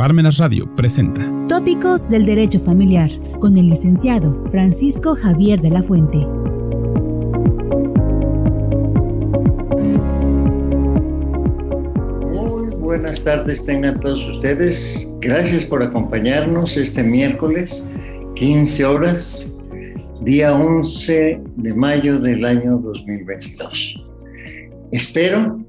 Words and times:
Parmenas 0.00 0.38
Radio 0.38 0.66
presenta 0.76 1.20
Tópicos 1.46 2.08
del 2.08 2.24
Derecho 2.24 2.58
Familiar 2.58 3.10
con 3.38 3.58
el 3.58 3.68
licenciado 3.68 4.46
Francisco 4.50 5.14
Javier 5.14 5.60
de 5.60 5.68
la 5.68 5.82
Fuente. 5.82 6.26
Muy 12.32 12.74
buenas 12.76 13.22
tardes 13.22 13.62
tengan 13.66 14.00
todos 14.00 14.26
ustedes. 14.26 15.12
Gracias 15.20 15.66
por 15.66 15.82
acompañarnos 15.82 16.78
este 16.78 17.02
miércoles, 17.02 17.86
15 18.36 18.84
horas, 18.86 19.46
día 20.22 20.54
11 20.54 21.42
de 21.56 21.74
mayo 21.74 22.18
del 22.18 22.46
año 22.46 22.78
2022. 22.78 24.02
Espero 24.92 25.60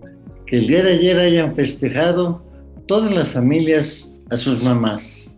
que 0.45 0.55
el 0.55 0.67
día 0.67 0.83
de 0.85 0.93
ayer 0.93 1.17
hayan 1.17 1.53
festejado 1.53 2.41
todas 2.87 3.11
las 3.11 3.31
familias 3.31 4.10
a 4.31 4.37
sus 4.37 4.63
mamás, 4.63 5.29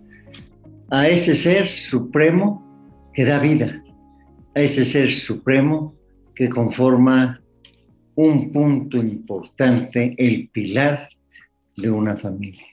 a 0.92 1.08
ese 1.08 1.34
ser 1.34 1.68
supremo 1.68 3.10
que 3.16 3.26
da 3.26 3.40
vida, 3.40 3.84
a 4.54 4.62
ese 4.62 4.86
ser 4.86 5.10
supremo 5.10 5.96
que 6.36 6.48
conforma 6.48 7.42
un 8.14 8.52
punto 8.52 8.98
importante, 8.98 10.14
el 10.20 10.48
pilar 10.50 11.10
de 11.76 11.90
una 11.90 12.16
familia. 12.16 12.68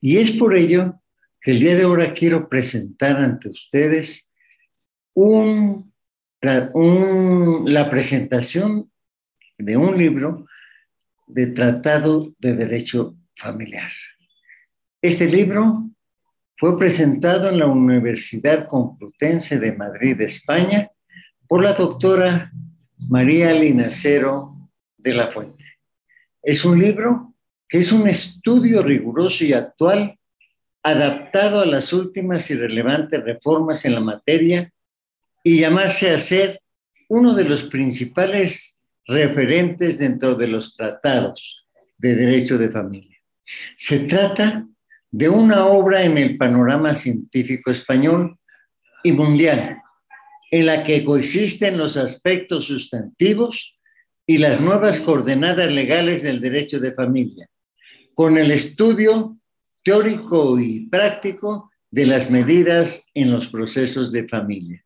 Y 0.00 0.16
es 0.16 0.32
por 0.32 0.56
ello 0.56 1.00
que 1.40 1.52
el 1.52 1.60
día 1.60 1.76
de 1.76 1.84
ahora 1.84 2.12
quiero 2.12 2.48
presentar 2.48 3.16
ante 3.16 3.48
ustedes 3.48 4.28
la 6.42 7.88
presentación 7.88 8.90
de 9.58 9.76
un 9.76 9.96
libro 9.96 10.46
de 11.28 11.46
Tratado 11.46 12.34
de 12.40 12.56
Derecho 12.56 13.14
Familiar. 13.36 13.92
Este 15.02 15.26
libro 15.26 15.90
fue 16.56 16.78
presentado 16.78 17.50
en 17.50 17.58
la 17.58 17.66
Universidad 17.66 18.66
Complutense 18.66 19.58
de 19.58 19.76
Madrid, 19.76 20.18
España, 20.22 20.90
por 21.46 21.62
la 21.62 21.74
doctora 21.74 22.50
María 22.96 23.52
Linacero 23.52 24.70
de 24.96 25.14
la 25.14 25.28
Fuente. 25.28 25.64
Es 26.42 26.64
un 26.64 26.80
libro 26.80 27.34
que 27.68 27.78
es 27.78 27.92
un 27.92 28.08
estudio 28.08 28.82
riguroso 28.82 29.44
y 29.44 29.52
actual 29.52 30.18
adaptado 30.82 31.60
a 31.60 31.66
las 31.66 31.92
últimas 31.92 32.50
y 32.50 32.54
relevantes 32.54 33.22
reformas 33.22 33.84
en 33.84 33.94
la 33.94 34.00
materia 34.00 34.72
y 35.44 35.60
llamarse 35.60 36.10
a 36.10 36.18
ser 36.18 36.62
uno 37.08 37.34
de 37.34 37.44
los 37.44 37.64
principales 37.64 38.82
referentes 39.06 39.98
dentro 39.98 40.34
de 40.36 40.48
los 40.48 40.74
tratados 40.74 41.66
de 41.98 42.14
derecho 42.14 42.56
de 42.56 42.70
familia. 42.70 43.18
Se 43.76 44.00
trata 44.00 44.66
de 45.16 45.30
una 45.30 45.64
obra 45.64 46.04
en 46.04 46.18
el 46.18 46.36
panorama 46.36 46.92
científico 46.94 47.70
español 47.70 48.36
y 49.02 49.12
mundial, 49.12 49.78
en 50.50 50.66
la 50.66 50.84
que 50.84 51.06
coexisten 51.06 51.78
los 51.78 51.96
aspectos 51.96 52.66
sustantivos 52.66 53.78
y 54.26 54.36
las 54.36 54.60
nuevas 54.60 55.00
coordenadas 55.00 55.72
legales 55.72 56.22
del 56.22 56.38
derecho 56.42 56.80
de 56.80 56.92
familia, 56.92 57.48
con 58.12 58.36
el 58.36 58.50
estudio 58.50 59.38
teórico 59.82 60.60
y 60.60 60.80
práctico 60.80 61.70
de 61.90 62.04
las 62.04 62.30
medidas 62.30 63.06
en 63.14 63.30
los 63.32 63.48
procesos 63.48 64.12
de 64.12 64.28
familia. 64.28 64.84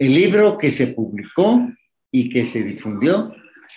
El 0.00 0.14
libro 0.14 0.58
que 0.58 0.72
se 0.72 0.88
publicó 0.88 1.64
y 2.10 2.28
que 2.28 2.44
se 2.44 2.64
difundió 2.64 3.32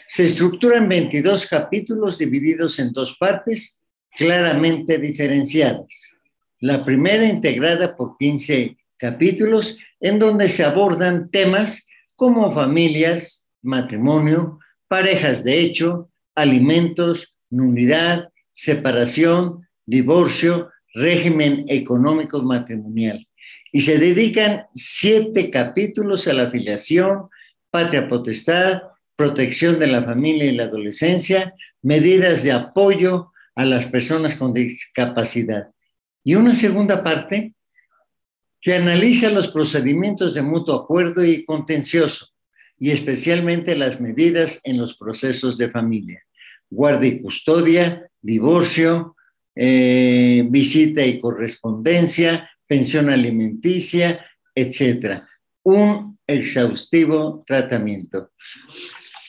se 0.08 0.26
estructura 0.26 0.78
en 0.78 0.90
22 0.90 1.46
capítulos 1.46 2.18
divididos 2.18 2.80
en 2.80 2.92
dos 2.94 3.16
partes 3.16 3.84
claramente 4.18 4.98
diferenciadas. 4.98 6.16
La 6.60 6.84
primera 6.84 7.26
integrada 7.26 7.96
por 7.96 8.18
15 8.18 8.76
capítulos 8.98 9.78
en 10.00 10.20
donde 10.20 10.50
se 10.50 10.64
abordan 10.64 11.30
temas 11.30 11.88
como 12.16 12.52
familias, 12.52 13.50
matrimonio, 13.62 14.60
parejas 14.88 15.44
de 15.44 15.60
hecho, 15.60 16.10
alimentos, 16.34 17.36
nulidad, 17.50 18.30
separación, 18.54 19.68
divorcio, 19.86 20.70
régimen 20.94 21.66
económico 21.70 22.42
matrimonial. 22.42 23.28
Y 23.72 23.82
se 23.82 24.00
dedican 24.00 24.66
siete 24.74 25.52
capítulos 25.52 26.28
a 26.28 26.34
la 26.34 26.48
afiliación, 26.48 27.30
patria 27.70 28.10
potestad, 28.10 28.82
protección 29.16 29.80
de 29.80 29.88
la 29.88 30.04
familia 30.04 30.46
y 30.46 30.56
la 30.56 30.64
adolescencia, 30.66 31.54
medidas 31.84 32.44
de 32.44 32.52
apoyo, 32.52 33.32
a 33.58 33.66
las 33.66 33.88
personas 33.88 34.36
con 34.36 34.54
discapacidad. 34.54 35.72
Y 36.24 36.36
una 36.36 36.54
segunda 36.54 37.04
parte 37.04 37.56
que 38.62 38.76
analiza 38.76 39.32
los 39.32 39.48
procedimientos 39.48 40.36
de 40.36 40.44
mutuo 40.44 40.76
acuerdo 40.76 41.26
y 41.26 41.44
contencioso, 41.44 42.28
y 42.78 42.92
especialmente 42.92 43.76
las 43.76 44.00
medidas 44.00 44.62
en 44.64 44.78
los 44.78 44.96
procesos 44.96 45.58
de 45.58 45.72
familia, 45.72 46.22
guardia 46.70 47.10
y 47.10 47.22
custodia, 47.22 48.08
divorcio, 48.22 49.16
eh, 49.56 50.46
visita 50.48 51.04
y 51.04 51.20
correspondencia, 51.20 52.48
pensión 52.68 53.10
alimenticia, 53.10 54.24
etc. 54.54 55.24
Un 55.64 56.20
exhaustivo 56.28 57.44
tratamiento. 57.48 58.30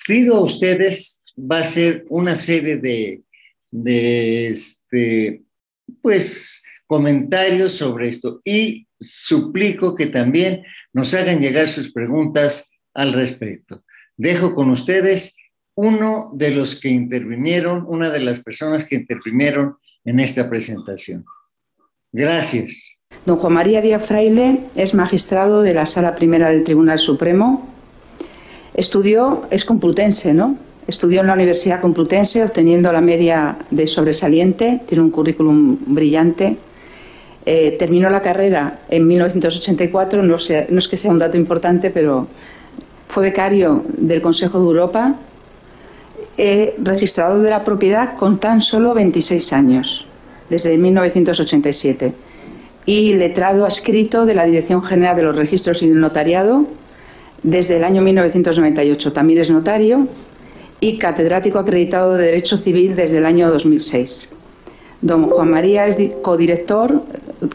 Pido 0.06 0.36
a 0.36 0.44
ustedes, 0.44 1.22
va 1.38 1.60
a 1.60 1.64
ser 1.64 2.04
una 2.10 2.36
serie 2.36 2.76
de 2.76 3.22
de 3.70 4.48
este, 4.48 5.44
pues, 6.02 6.64
comentarios 6.86 7.74
sobre 7.74 8.08
esto 8.08 8.40
y 8.44 8.86
suplico 8.98 9.94
que 9.94 10.06
también 10.06 10.64
nos 10.92 11.14
hagan 11.14 11.40
llegar 11.40 11.68
sus 11.68 11.92
preguntas 11.92 12.70
al 12.94 13.12
respecto. 13.12 13.84
Dejo 14.16 14.54
con 14.54 14.70
ustedes 14.70 15.36
uno 15.74 16.30
de 16.34 16.50
los 16.50 16.80
que 16.80 16.88
intervinieron, 16.88 17.84
una 17.86 18.10
de 18.10 18.20
las 18.20 18.40
personas 18.40 18.84
que 18.84 18.96
intervinieron 18.96 19.76
en 20.04 20.18
esta 20.18 20.48
presentación. 20.48 21.24
Gracias. 22.10 22.98
Don 23.24 23.36
Juan 23.36 23.52
María 23.52 23.80
Díaz 23.80 24.06
Fraile 24.06 24.60
es 24.74 24.94
magistrado 24.94 25.62
de 25.62 25.74
la 25.74 25.86
Sala 25.86 26.16
Primera 26.16 26.48
del 26.50 26.64
Tribunal 26.64 26.98
Supremo. 26.98 27.68
Estudió, 28.74 29.46
es 29.50 29.64
complutense, 29.64 30.34
¿no? 30.34 30.58
Estudió 30.88 31.20
en 31.20 31.26
la 31.26 31.34
Universidad 31.34 31.82
Complutense 31.82 32.42
obteniendo 32.42 32.90
la 32.90 33.02
media 33.02 33.58
de 33.70 33.86
sobresaliente, 33.86 34.80
tiene 34.88 35.04
un 35.04 35.10
currículum 35.10 35.76
brillante. 35.86 36.56
Eh, 37.44 37.76
terminó 37.78 38.08
la 38.08 38.22
carrera 38.22 38.78
en 38.88 39.06
1984, 39.06 40.22
no, 40.22 40.36
es 40.36 40.88
que 40.88 40.96
sea 40.96 41.10
un 41.10 41.18
dato 41.18 41.36
importante, 41.36 41.90
pero 41.90 42.26
fue 43.06 43.24
becario 43.24 43.84
del 43.98 44.22
Consejo 44.22 44.60
de 44.60 44.64
Europa, 44.64 45.14
eh, 46.38 46.74
registrado 46.78 47.42
de 47.42 47.50
la 47.50 47.64
propiedad 47.64 48.16
con 48.16 48.38
tan 48.38 48.62
solo 48.62 48.94
26 48.94 49.52
años, 49.52 50.06
desde 50.48 50.78
1987, 50.78 52.14
y 52.86 53.12
letrado 53.12 53.66
adscrito 53.66 54.24
de 54.24 54.34
la 54.34 54.46
Dirección 54.46 54.82
General 54.82 55.14
de 55.14 55.22
los 55.22 55.36
Registros 55.36 55.82
y 55.82 55.88
del 55.90 56.00
Notariado 56.00 56.64
desde 57.42 57.76
el 57.76 57.84
año 57.84 58.00
1998. 58.00 59.12
También 59.12 59.40
es 59.40 59.50
notario 59.50 60.08
y 60.80 60.98
catedrático 60.98 61.58
acreditado 61.58 62.14
de 62.14 62.26
Derecho 62.26 62.56
Civil 62.56 62.94
desde 62.94 63.18
el 63.18 63.26
año 63.26 63.50
2006. 63.50 64.28
Don 65.00 65.28
Juan 65.28 65.50
María 65.50 65.86
es 65.86 65.96
codirector 66.22 67.02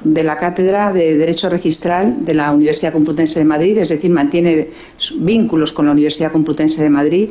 de 0.03 0.23
la 0.23 0.37
Cátedra 0.37 0.93
de 0.93 1.17
Derecho 1.17 1.49
Registral 1.49 2.25
de 2.25 2.33
la 2.33 2.51
Universidad 2.53 2.93
Complutense 2.93 3.39
de 3.39 3.45
Madrid, 3.45 3.77
es 3.77 3.89
decir, 3.89 4.11
mantiene 4.11 4.69
vínculos 5.19 5.73
con 5.73 5.85
la 5.85 5.91
Universidad 5.91 6.31
Complutense 6.31 6.81
de 6.81 6.89
Madrid 6.89 7.29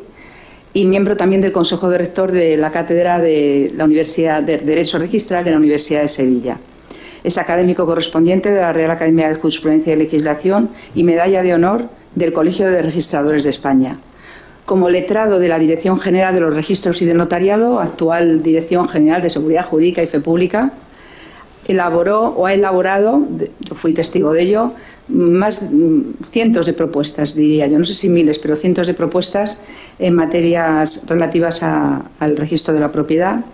y 0.74 0.86
miembro 0.86 1.16
también 1.16 1.40
del 1.40 1.52
Consejo 1.52 1.88
de 1.88 1.98
Rector 1.98 2.32
de 2.32 2.56
la 2.56 2.70
Cátedra 2.70 3.18
de 3.18 3.72
la 3.76 3.84
Universidad 3.84 4.42
de 4.42 4.58
Derecho 4.58 4.98
Registral 4.98 5.44
de 5.44 5.50
la 5.50 5.58
Universidad 5.58 6.02
de 6.02 6.08
Sevilla. 6.08 6.58
Es 7.24 7.38
académico 7.38 7.86
correspondiente 7.86 8.50
de 8.50 8.60
la 8.60 8.72
Real 8.72 8.90
Academia 8.90 9.28
de 9.28 9.36
Jurisprudencia 9.36 9.92
y 9.92 9.96
Legislación 9.96 10.70
y 10.94 11.04
medalla 11.04 11.42
de 11.42 11.54
honor 11.54 11.84
del 12.14 12.32
Colegio 12.32 12.70
de 12.70 12.82
Registradores 12.82 13.44
de 13.44 13.50
España 13.50 13.98
como 14.72 14.88
letrado 14.88 15.38
de 15.38 15.48
la 15.48 15.58
Dirección 15.58 16.00
General 16.00 16.32
de 16.32 16.40
los 16.40 16.54
Registros 16.54 17.02
y 17.02 17.04
del 17.04 17.18
Notariado, 17.18 17.78
actual 17.78 18.42
Dirección 18.42 18.88
General 18.88 19.20
de 19.20 19.28
Seguridad 19.28 19.66
Jurídica 19.66 20.02
y 20.02 20.06
Fe 20.06 20.18
Pública, 20.18 20.72
elaboró 21.68 22.28
o 22.28 22.46
ha 22.46 22.54
elaborado, 22.54 23.20
yo 23.60 23.74
fui 23.74 23.92
testigo 23.92 24.32
de 24.32 24.40
ello, 24.40 24.72
más 25.08 25.68
mm, 25.70 26.24
cientos 26.32 26.64
de 26.64 26.72
propuestas, 26.72 27.34
diría 27.34 27.66
yo, 27.66 27.78
no 27.78 27.84
sé 27.84 27.92
si 27.92 28.08
miles, 28.08 28.38
pero 28.38 28.56
cientos 28.56 28.86
de 28.86 28.94
propuestas 28.94 29.60
en 29.98 30.14
materias 30.14 31.04
relativas 31.06 31.62
al 31.62 32.36
registro 32.38 32.72
de 32.72 32.80
la 32.80 32.90
propiedad. 32.90 33.44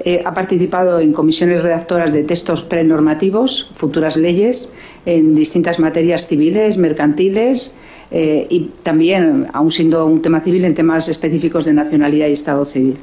Eh, 0.00 0.22
ha 0.24 0.34
participado 0.34 0.98
en 0.98 1.12
comisiones 1.12 1.62
redactoras 1.62 2.12
de 2.12 2.24
textos 2.24 2.64
prenormativos, 2.64 3.70
futuras 3.76 4.16
leyes, 4.16 4.72
en 5.06 5.36
distintas 5.36 5.78
materias 5.78 6.26
civiles, 6.26 6.78
mercantiles, 6.78 7.76
eh, 8.10 8.46
y 8.48 8.70
también, 8.82 9.46
aún 9.52 9.70
siendo 9.70 10.06
un 10.06 10.22
tema 10.22 10.40
civil, 10.40 10.64
en 10.64 10.74
temas 10.74 11.08
específicos 11.08 11.64
de 11.64 11.72
nacionalidad 11.72 12.28
y 12.28 12.32
Estado 12.32 12.64
civil. 12.64 12.96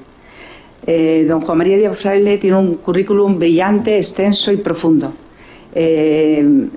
Eh, 0.87 1.25
don 1.27 1.41
Juan 1.41 1.57
María 1.57 1.77
Díaz 1.77 1.97
Fraile 1.97 2.37
tiene 2.37 2.57
un 2.57 2.75
currículum 2.75 3.39
brillante, 3.39 3.97
extenso 3.97 4.51
y 4.51 4.57
profundo. 4.57 5.13
Eh, 5.77 6.67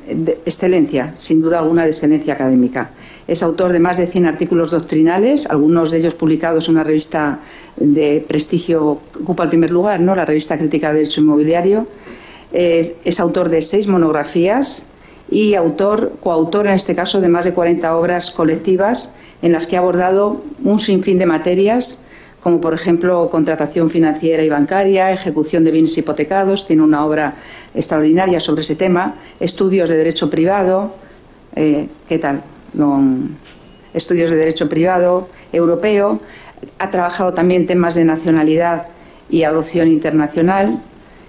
excelencia, 0.44 1.12
sin 1.14 1.40
duda 1.40 1.60
alguna, 1.60 1.84
de 1.84 1.90
excelencia 1.90 2.34
académica. 2.34 2.90
Es 3.28 3.42
autor 3.42 3.72
de 3.72 3.78
más 3.78 3.96
de 3.96 4.06
100 4.06 4.26
artículos 4.26 4.70
doctrinales, 4.72 5.46
algunos 5.46 5.90
de 5.90 5.98
ellos 5.98 6.14
publicados 6.14 6.66
en 6.66 6.74
una 6.74 6.84
revista 6.84 7.38
de 7.76 8.24
prestigio, 8.26 8.98
ocupa 9.20 9.44
el 9.44 9.50
primer 9.50 9.70
lugar, 9.70 10.00
¿no? 10.00 10.16
la 10.16 10.24
revista 10.24 10.58
crítica 10.58 10.88
de 10.88 11.00
Derecho 11.00 11.20
Inmobiliario. 11.20 11.86
Es, 12.52 13.20
autor 13.20 13.50
de 13.50 13.62
seis 13.62 13.86
monografías 13.86 14.88
y 15.30 15.54
autor, 15.54 16.12
coautor 16.22 16.66
en 16.66 16.74
este 16.74 16.94
caso 16.94 17.20
de 17.20 17.28
más 17.28 17.44
de 17.44 17.52
40 17.52 17.96
obras 17.96 18.30
colectivas 18.30 19.14
en 19.42 19.52
las 19.52 19.66
que 19.66 19.76
ha 19.76 19.80
abordado 19.80 20.42
un 20.64 20.80
sinfín 20.80 21.18
de 21.18 21.26
materias, 21.26 22.04
como 22.42 22.60
por 22.60 22.74
ejemplo 22.74 23.28
contratación 23.30 23.90
financiera 23.90 24.42
y 24.42 24.48
bancaria, 24.48 25.12
ejecución 25.12 25.64
de 25.64 25.70
bienes 25.70 25.96
hipotecados, 25.98 26.66
tiene 26.66 26.82
una 26.82 27.04
obra 27.04 27.34
extraordinaria 27.74 28.40
sobre 28.40 28.62
ese 28.62 28.76
tema, 28.76 29.16
estudios 29.40 29.88
de 29.88 29.96
derecho 29.96 30.30
privado, 30.30 30.94
eh, 31.56 31.88
¿qué 32.08 32.18
tal? 32.18 32.42
estudios 33.94 34.30
de 34.30 34.36
derecho 34.36 34.68
privado 34.68 35.28
europeo, 35.52 36.20
ha 36.78 36.90
trabajado 36.90 37.32
también 37.32 37.66
temas 37.66 37.94
de 37.94 38.04
nacionalidad 38.04 38.86
y 39.30 39.42
adopción 39.42 39.88
internacional. 39.88 40.78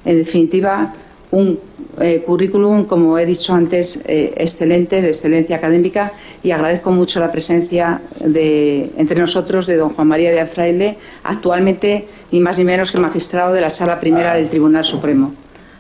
En 0.05 0.17
definitiva, 0.17 0.93
un 1.31 1.59
eh, 1.99 2.23
currículum, 2.25 2.85
como 2.85 3.17
he 3.17 3.25
dicho 3.25 3.53
antes, 3.53 4.01
eh, 4.05 4.33
excelente, 4.37 5.01
de 5.01 5.09
excelencia 5.09 5.57
académica, 5.57 6.13
y 6.43 6.51
agradezco 6.51 6.91
mucho 6.91 7.19
la 7.19 7.31
presencia 7.31 8.01
de, 8.23 8.91
entre 8.97 9.19
nosotros 9.19 9.67
de 9.67 9.75
don 9.75 9.89
Juan 9.89 10.07
María 10.07 10.31
de 10.31 10.45
Fraile, 10.45 10.97
actualmente 11.23 12.07
ni 12.31 12.39
más 12.39 12.57
ni 12.57 12.63
menos 12.63 12.91
que 12.91 12.99
magistrado 12.99 13.53
de 13.53 13.61
la 13.61 13.69
Sala 13.69 13.99
Primera 13.99 14.35
del 14.35 14.49
Tribunal 14.49 14.85
Supremo. 14.85 15.33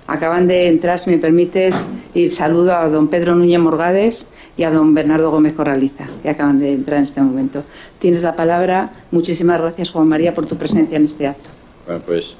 Acaban 0.07 0.47
de 0.47 0.67
entrar, 0.67 0.99
si 0.99 1.11
me 1.11 1.19
permites, 1.19 1.87
y 2.13 2.31
saludo 2.31 2.75
a 2.75 2.89
don 2.89 3.07
Pedro 3.07 3.35
Núñez 3.35 3.59
Morgades, 3.59 4.33
y 4.57 4.63
a 4.63 4.71
don 4.71 4.93
Bernardo 4.93 5.31
Gómez 5.31 5.53
Corraliza, 5.53 6.03
que 6.21 6.29
acaban 6.29 6.59
de 6.59 6.73
entrar 6.73 6.97
en 6.97 7.05
este 7.05 7.21
momento. 7.21 7.63
Tienes 7.97 8.23
la 8.23 8.35
palabra. 8.35 8.91
Muchísimas 9.09 9.61
gracias, 9.61 9.89
Juan 9.91 10.09
María, 10.09 10.35
por 10.35 10.47
tu 10.47 10.57
presencia 10.57 10.97
en 10.97 11.05
este 11.05 11.27
acto. 11.27 11.49
Bueno, 11.85 12.01
pues 12.05 12.35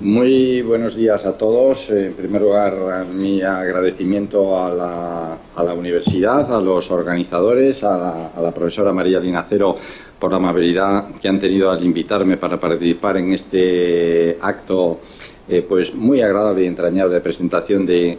muy 0.00 0.62
buenos 0.62 0.96
días 0.96 1.26
a 1.26 1.36
todos. 1.36 1.90
En 1.90 2.14
primer 2.14 2.42
lugar, 2.42 3.06
mi 3.06 3.42
agradecimiento 3.42 4.62
a 4.62 4.70
la, 4.70 5.38
a 5.54 5.62
la 5.62 5.74
universidad, 5.74 6.52
a 6.52 6.60
los 6.60 6.90
organizadores, 6.90 7.84
a 7.84 8.30
la, 8.40 8.50
profesora 8.50 8.92
María 8.92 9.20
Linacero 9.20 9.76
por 10.18 10.30
la 10.30 10.38
amabilidad 10.38 11.08
que 11.20 11.28
han 11.28 11.38
tenido 11.38 11.70
al 11.70 11.84
invitarme 11.84 12.36
para 12.36 12.58
participar 12.58 13.18
en 13.18 13.32
este 13.32 14.38
acto 14.40 15.00
eh, 15.48 15.64
pues 15.68 15.94
muy 15.94 16.22
agradable 16.22 16.64
y 16.64 16.66
entrañable 16.66 17.14
de 17.14 17.20
presentación 17.20 17.86
de 17.86 18.18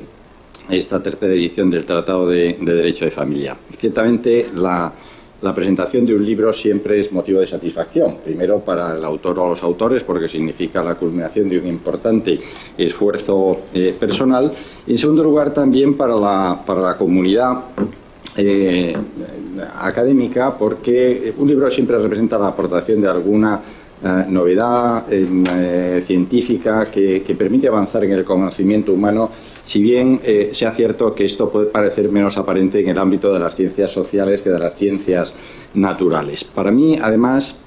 esta 0.70 1.02
tercera 1.02 1.34
edición 1.34 1.70
del 1.70 1.86
Tratado 1.86 2.28
de, 2.28 2.58
Derecho 2.62 3.06
de 3.06 3.12
Familia. 3.12 3.56
Ciertamente, 3.78 4.48
la, 4.56 4.92
presentación 5.56 6.06
de 6.06 6.14
un 6.14 6.24
libro 6.24 6.54
siempre 6.54 7.00
es 7.00 7.12
motivo 7.12 7.40
de 7.40 7.48
satisfacción. 7.48 8.18
Primero, 8.24 8.60
para 8.60 8.96
el 8.96 9.04
autor 9.04 9.40
o 9.40 9.50
los 9.50 9.64
autores, 9.64 10.04
porque 10.04 10.28
significa 10.28 10.84
la 10.84 10.96
culminación 10.96 11.50
de 11.50 11.58
un 11.58 11.68
importante 11.68 12.40
esfuerzo 12.78 13.62
eh, 13.74 13.96
personal. 14.00 14.52
Y 14.86 14.92
en 14.92 14.98
segundo 15.00 15.24
lugar, 15.24 15.52
también 15.52 15.96
para 15.96 16.16
la, 16.16 16.62
para 16.64 16.82
la 16.82 16.98
comunidad 16.98 17.54
eh, 18.38 18.96
académica, 19.80 20.56
porque 20.58 21.34
un 21.38 21.48
libro 21.48 21.70
siempre 21.72 21.98
representa 21.98 22.38
la 22.38 22.48
aportación 22.48 23.02
de 23.02 23.10
alguna 23.10 23.60
eh, 24.04 24.26
novedad 24.28 25.06
científica 26.06 26.90
que, 26.92 27.22
que, 27.22 27.36
permite 27.36 27.68
avanzar 27.68 28.04
en 28.04 28.12
el 28.12 28.24
conocimiento 28.24 28.94
humano 28.94 29.30
si 29.64 29.82
bien 29.82 30.20
eh, 30.24 30.50
sea 30.54 30.72
cierto 30.72 31.14
que 31.14 31.26
esto 31.26 31.50
puede 31.50 31.68
parecer 31.68 32.10
menos 32.10 32.38
aparente 32.38 32.80
en 32.80 32.90
el 32.90 32.98
ámbito 32.98 33.34
de 33.34 33.40
las 33.40 33.56
ciencias 33.56 33.92
sociales 33.92 34.42
que 34.42 34.50
de 34.50 34.60
las 34.60 34.76
ciencias 34.76 35.36
naturales. 35.74 36.44
Para 36.44 36.72
mí, 36.72 36.98
además, 37.02 37.62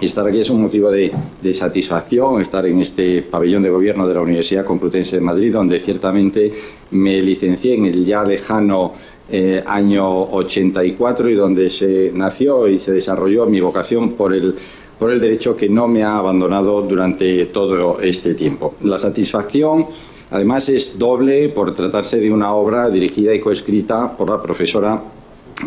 estar 0.00 0.26
aquí 0.26 0.40
es 0.40 0.50
un 0.50 0.62
motivo 0.62 0.90
de, 0.90 1.12
satisfacción, 1.54 2.40
estar 2.40 2.66
en 2.66 2.80
este 2.80 3.22
pabellón 3.22 3.62
de 3.62 3.70
gobierno 3.70 4.06
de 4.06 4.14
la 4.14 4.20
Universidad 4.20 4.64
Complutense 4.64 5.16
de 5.16 5.22
Madrid, 5.22 5.52
donde 5.52 5.80
ciertamente 5.80 6.52
me 6.90 7.20
licencié 7.20 7.74
en 7.74 7.86
el 7.86 8.04
ya 8.04 8.22
lejano 8.22 8.92
eh, 9.30 9.62
año 9.66 10.06
84 10.06 11.30
y 11.30 11.34
donde 11.34 11.70
se 11.70 12.10
nació 12.12 12.68
y 12.68 12.78
se 12.78 12.92
desarrolló 12.92 13.46
mi 13.46 13.60
vocación 13.60 14.12
por 14.12 14.34
el 14.34 14.54
por 14.98 15.10
el 15.10 15.20
derecho 15.20 15.56
que 15.56 15.68
no 15.68 15.88
me 15.88 16.02
ha 16.02 16.16
abandonado 16.16 16.82
durante 16.82 17.46
todo 17.46 18.00
este 18.00 18.34
tiempo. 18.34 18.74
La 18.82 18.98
satisfacción 18.98 19.86
Además 20.32 20.66
es 20.70 20.98
doble 20.98 21.50
por 21.50 21.74
tratarse 21.74 22.18
de 22.18 22.32
una 22.32 22.54
obra 22.54 22.88
dirigida 22.88 23.34
y 23.34 23.40
coescrita 23.40 24.16
por 24.16 24.30
la 24.30 24.40
profesora 24.40 24.98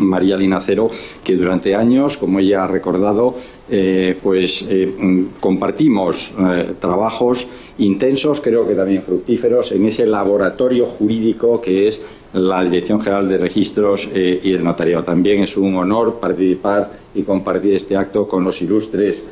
María 0.00 0.36
Linacero, 0.36 0.90
que 1.22 1.36
durante 1.36 1.74
años, 1.76 2.16
como 2.16 2.40
ella 2.40 2.64
ha 2.64 2.66
recordado, 2.66 3.34
eh, 3.70 4.16
pues 4.20 4.66
eh, 4.68 4.92
compartimos 5.38 6.34
eh, 6.38 6.72
trabajos 6.80 7.48
intensos, 7.78 8.40
creo 8.40 8.66
que 8.66 8.74
también 8.74 9.02
fructíferos, 9.02 9.70
en 9.70 9.86
ese 9.86 10.04
laboratorio 10.04 10.86
jurídico 10.86 11.60
que 11.60 11.86
es 11.86 12.02
la 12.36 12.62
Dirección 12.62 13.00
General 13.00 13.28
de 13.28 13.38
Registros 13.38 14.10
y 14.14 14.52
el 14.52 14.62
Notariado. 14.62 15.02
También 15.02 15.42
es 15.42 15.56
un 15.56 15.74
honor 15.76 16.18
participar 16.20 16.90
y 17.14 17.22
compartir 17.22 17.74
este 17.74 17.96
acto 17.96 18.28
con 18.28 18.44
los 18.44 18.60
ilustres 18.62 19.26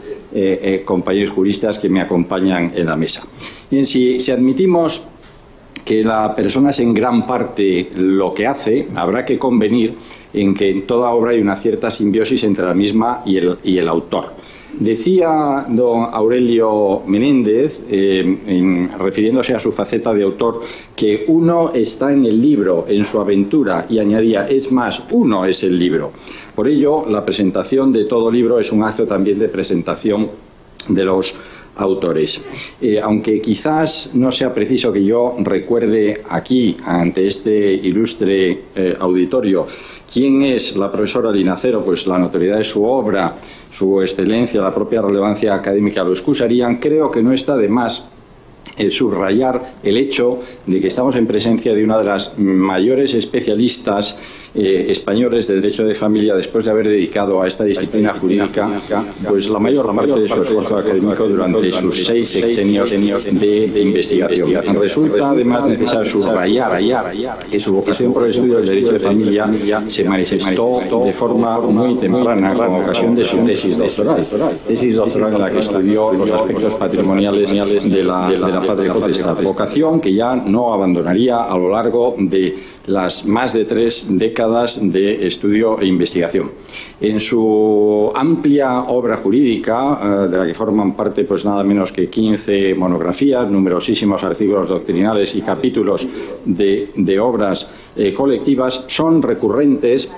compañeros 0.85 1.31
juristas 1.31 1.79
que 1.79 1.89
me 1.89 2.01
acompañan 2.01 2.73
en 2.75 2.87
la 2.87 2.97
mesa. 2.97 3.25
Bien, 3.71 3.87
si 3.87 4.31
admitimos 4.31 5.07
que 5.85 6.03
la 6.03 6.35
persona 6.35 6.71
es 6.71 6.81
en 6.81 6.95
gran 6.95 7.27
parte 7.27 7.91
lo 7.97 8.33
que 8.33 8.47
hace, 8.47 8.89
habrá 8.95 9.25
que 9.25 9.39
convenir 9.39 9.95
en 10.33 10.55
que 10.55 10.71
en 10.71 10.87
toda 10.87 11.11
obra 11.11 11.33
hay 11.33 11.41
una 11.41 11.57
cierta 11.57 11.91
simbiosis 11.91 12.43
entre 12.45 12.65
la 12.65 12.75
misma 12.75 13.23
y 13.27 13.37
el, 13.37 13.59
y 13.63 13.79
el 13.79 13.89
autor. 13.89 14.33
Decía 14.79 15.67
don 15.69 16.09
Aurelio 16.13 17.03
Menéndez, 17.07 17.83
eh, 17.91 18.89
refiriéndose 18.99 19.55
a 19.55 19.61
su 19.61 19.71
faceta 19.71 20.13
de 20.13 20.25
autor, 20.25 20.63
que 20.97 21.25
uno 21.29 21.71
está 21.73 22.13
en 22.13 22.25
el 22.27 22.41
libro, 22.41 22.85
en 22.89 23.05
su 23.05 23.21
aventura, 23.21 23.87
y 23.89 23.99
añadía, 23.99 24.49
es 24.49 24.73
más, 24.73 25.05
uno 25.11 25.45
es 25.45 25.63
el 25.63 25.79
libro. 25.79 26.13
Por 26.55 26.69
ello, 26.69 27.05
la 27.09 27.25
presentación 27.25 27.93
de 27.93 28.05
todo 28.05 28.31
libro 28.31 28.59
es 28.59 28.73
un 28.73 28.83
acto 28.83 29.07
también 29.07 29.39
de 29.39 29.49
presentación 29.49 30.29
de 30.89 31.05
los 31.05 31.35
autores. 31.77 32.41
Eh, 32.81 33.01
aunque 33.03 33.41
quizás 33.41 34.11
no 34.15 34.31
sea 34.31 34.55
preciso 34.55 34.93
que 34.93 35.05
yo 35.05 35.37
recuerde 35.41 36.23
aquí, 36.29 36.77
ante 36.85 37.27
este 37.27 37.73
ilustre 37.73 38.59
eh, 38.75 38.97
auditorio, 38.99 39.67
quién 40.13 40.43
es 40.43 40.77
la 40.77 40.91
profesora 40.91 41.33
Linacero, 41.33 41.85
pues 41.85 42.07
la 42.07 42.19
notoriedad 42.19 42.59
de 42.59 42.65
su 42.65 42.85
obra, 42.85 43.37
su 43.73 44.01
excelencia, 44.01 44.61
la 44.61 44.75
propia 44.75 45.03
relevancia 45.03 45.55
académica 45.55 46.05
lo 46.05 46.13
excusarían, 46.13 46.77
creo 46.77 47.11
que 47.11 47.23
no 47.23 47.33
está 47.33 47.57
de 47.57 47.69
más 47.69 48.09
el 48.77 48.91
subrayar 48.91 49.75
el 49.83 49.97
hecho 49.97 50.41
de 50.67 50.81
que 50.81 50.89
estamos 50.89 51.15
en 51.17 51.27
presencia 51.27 51.75
de 51.75 51.85
una 51.85 51.99
de 51.99 52.05
las 52.05 52.39
mayores 52.39 53.15
especialistas 53.15 54.19
eh, 54.57 54.87
españoles 54.89 55.49
de 55.49 55.57
derecho 55.57 55.85
de 55.85 55.97
familia 55.97 56.37
después 56.37 56.65
de 56.65 56.71
haber 56.71 56.87
dedicado 56.87 57.43
a 57.43 57.49
esta 57.49 57.65
disciplina 57.65 58.11
jurídica 58.11 58.71
pues 59.27 59.49
la 59.49 59.59
mayor 59.59 59.93
parte 59.97 60.21
de 60.21 60.29
su 60.29 60.43
esfuerzo 60.43 60.77
académico 60.79 61.29
durante 61.29 61.73
sus 61.73 62.05
seis 62.05 62.31
sexenios 62.31 62.91
de, 62.91 63.81
investigación. 63.81 64.53
Resulta 64.81 65.31
además 65.31 65.69
necesario 65.69 66.05
subrayar 66.09 66.81
que 67.51 67.59
su 67.59 67.75
vocación 67.75 68.13
por 68.13 68.25
el 68.25 68.31
estudio 68.31 68.59
del 68.59 68.69
derecho 68.69 68.93
de 68.93 69.01
familia 69.01 69.51
se 69.89 70.05
manifestó 70.05 71.05
de 71.05 71.13
forma 71.13 71.59
muy 71.61 71.97
temprana 71.97 72.55
con 72.55 72.83
ocasión 72.83 73.17
de 73.17 73.25
su 73.25 73.39
tesis 73.39 73.77
doctoral. 73.77 74.25
Tesis 74.69 74.95
doctoral 74.95 75.35
en 75.35 75.41
la 75.41 75.51
que 75.51 75.59
estudió 75.59 76.13
los 76.13 76.31
aspectos 76.31 76.75
patrimoniales 76.75 77.51
de 77.51 78.05
la, 78.05 78.31
de 78.31 78.39
la 78.39 78.95
potestad. 78.95 79.37
Vocación 79.43 80.01
que 80.01 80.15
ya 80.15 80.37
no 80.37 80.73
abandonaría 80.73 81.43
a 81.43 81.59
lo 81.59 81.71
largo 81.71 82.15
de 82.17 82.74
las 82.87 83.27
más 83.27 83.55
de 83.55 83.65
tres 83.65 84.07
décadas 84.11 84.81
de 84.93 85.27
estudio 85.27 85.81
e 85.81 85.87
investigación. 85.87 86.51
En 87.01 87.19
su 87.19 88.13
amplia 88.15 88.81
obra 88.81 89.17
jurídica, 89.17 89.99
eh, 90.03 90.29
de 90.29 90.39
la 90.39 90.47
que 90.47 90.55
forman 90.55 90.95
parte 90.95 91.25
pues 91.25 91.45
nada 91.45 91.65
menos 91.65 91.93
que 91.93 92.09
15 92.09 92.75
monografías, 92.75 93.49
numerosísimos 93.51 94.23
artículos 94.25 94.69
doctrinales 94.69 95.35
y 95.35 95.43
capítulos 95.43 96.07
de, 96.45 97.19
obras 97.21 97.73
eh, 97.97 98.13
colectivas, 98.13 98.85
son 98.89 99.23
recurrentes 99.23 100.11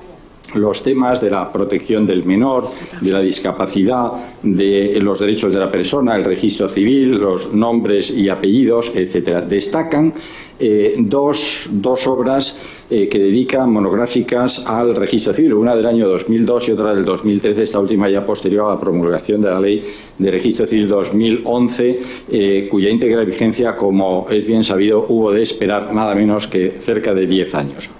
los 0.54 0.82
temas 0.82 1.20
de 1.20 1.30
la 1.30 1.52
protección 1.52 2.06
del 2.06 2.24
menor, 2.24 2.64
de 3.00 3.10
la 3.10 3.20
discapacidad, 3.20 4.12
de 4.42 4.98
los 5.00 5.20
derechos 5.20 5.52
de 5.52 5.58
la 5.58 5.70
persona, 5.70 6.16
el 6.16 6.24
registro 6.24 6.68
civil, 6.68 7.18
los 7.18 7.52
nombres 7.52 8.10
y 8.10 8.28
apellidos, 8.28 8.94
etcétera. 8.94 9.40
Destacan 9.42 10.14
eh, 10.58 10.94
dos, 10.98 11.68
dos, 11.70 12.06
obras 12.06 12.60
eh, 12.88 13.08
que 13.08 13.18
dedica 13.18 13.66
monográficas 13.66 14.66
al 14.66 14.96
registro 14.96 15.32
civil, 15.32 15.54
una 15.54 15.76
del 15.76 15.84
año 15.86 16.08
2002 16.08 16.68
y 16.68 16.72
otra 16.72 16.94
del 16.94 17.04
2013, 17.04 17.62
esta 17.62 17.78
última 17.78 18.08
ya 18.08 18.24
posterior 18.24 18.66
a 18.66 18.74
la 18.74 18.80
promulgación 18.80 19.42
de 19.42 19.50
la 19.50 19.60
ley 19.60 19.84
de 20.18 20.30
registro 20.30 20.66
civil 20.66 20.88
2011, 20.88 22.00
eh, 22.30 22.68
cuya 22.70 22.88
íntegra 22.88 23.24
vigencia, 23.24 23.76
como 23.76 24.26
es 24.30 24.46
bien 24.46 24.64
sabido, 24.64 25.04
hubo 25.08 25.32
de 25.32 25.42
esperar 25.42 25.92
nada 25.92 26.14
menos 26.14 26.46
que 26.46 26.70
cerca 26.78 27.12
de 27.12 27.26
10 27.26 27.54
años. 27.54 27.90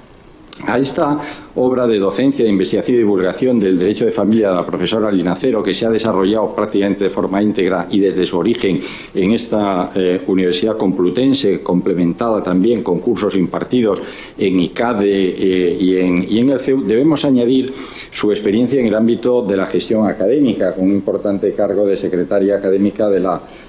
A 0.67 0.79
esta 0.79 1.19
obra 1.55 1.87
de 1.87 1.99
docencia, 1.99 2.45
de 2.45 2.51
investigación 2.51 2.97
y 2.97 2.99
divulgación 2.99 3.59
del 3.59 3.79
derecho 3.79 4.05
de 4.05 4.11
familia 4.11 4.51
de 4.51 4.57
la 4.57 4.67
profesora 4.67 5.11
Linacero, 5.11 5.63
que 5.63 5.73
se 5.73 5.87
ha 5.87 5.91
desarrollado 5.91 6.55
prácticamente 6.55 7.05
de 7.05 7.11
forma 7.11 7.43
íntegra 7.43 7.87
y 7.91 8.01
desde 8.01 8.27
su 8.27 8.37
origen 8.37 8.81
en 9.15 9.33
esta 9.33 9.93
eh, 9.95 10.21
Universidad 10.27 10.77
Complutense, 10.77 11.63
complementada 11.63 12.43
también 12.43 12.83
con 12.83 12.99
cursos 12.99 13.37
impartidos 13.37 14.03
en 14.37 14.61
ICADE 14.61 15.07
eh, 15.09 15.77
y, 15.81 16.39
en, 16.39 16.51
el 16.51 16.59
CEU, 16.59 16.83
debemos 16.83 17.25
añadir 17.25 17.73
su 18.11 18.31
experiencia 18.33 18.81
en 18.81 18.89
el 18.89 18.95
ámbito 18.95 19.43
de 19.43 19.57
la 19.57 19.67
gestión 19.67 20.07
académica, 20.07 20.75
con 20.75 20.85
un 20.85 20.93
importante 20.93 21.53
cargo 21.53 21.87
de 21.87 21.97
secretaria 21.97 22.57
académica 22.57 23.09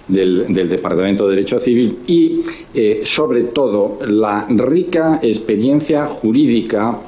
del, 0.08 0.70
Departamento 0.70 1.28
de 1.28 1.36
Derecho 1.36 1.60
Civil 1.60 2.00
y, 2.08 2.42
eh, 2.74 3.02
sobre 3.04 3.44
todo, 3.44 4.00
la 4.08 4.46
rica 4.50 5.20
experiencia 5.22 6.06
jurídica 6.06 7.00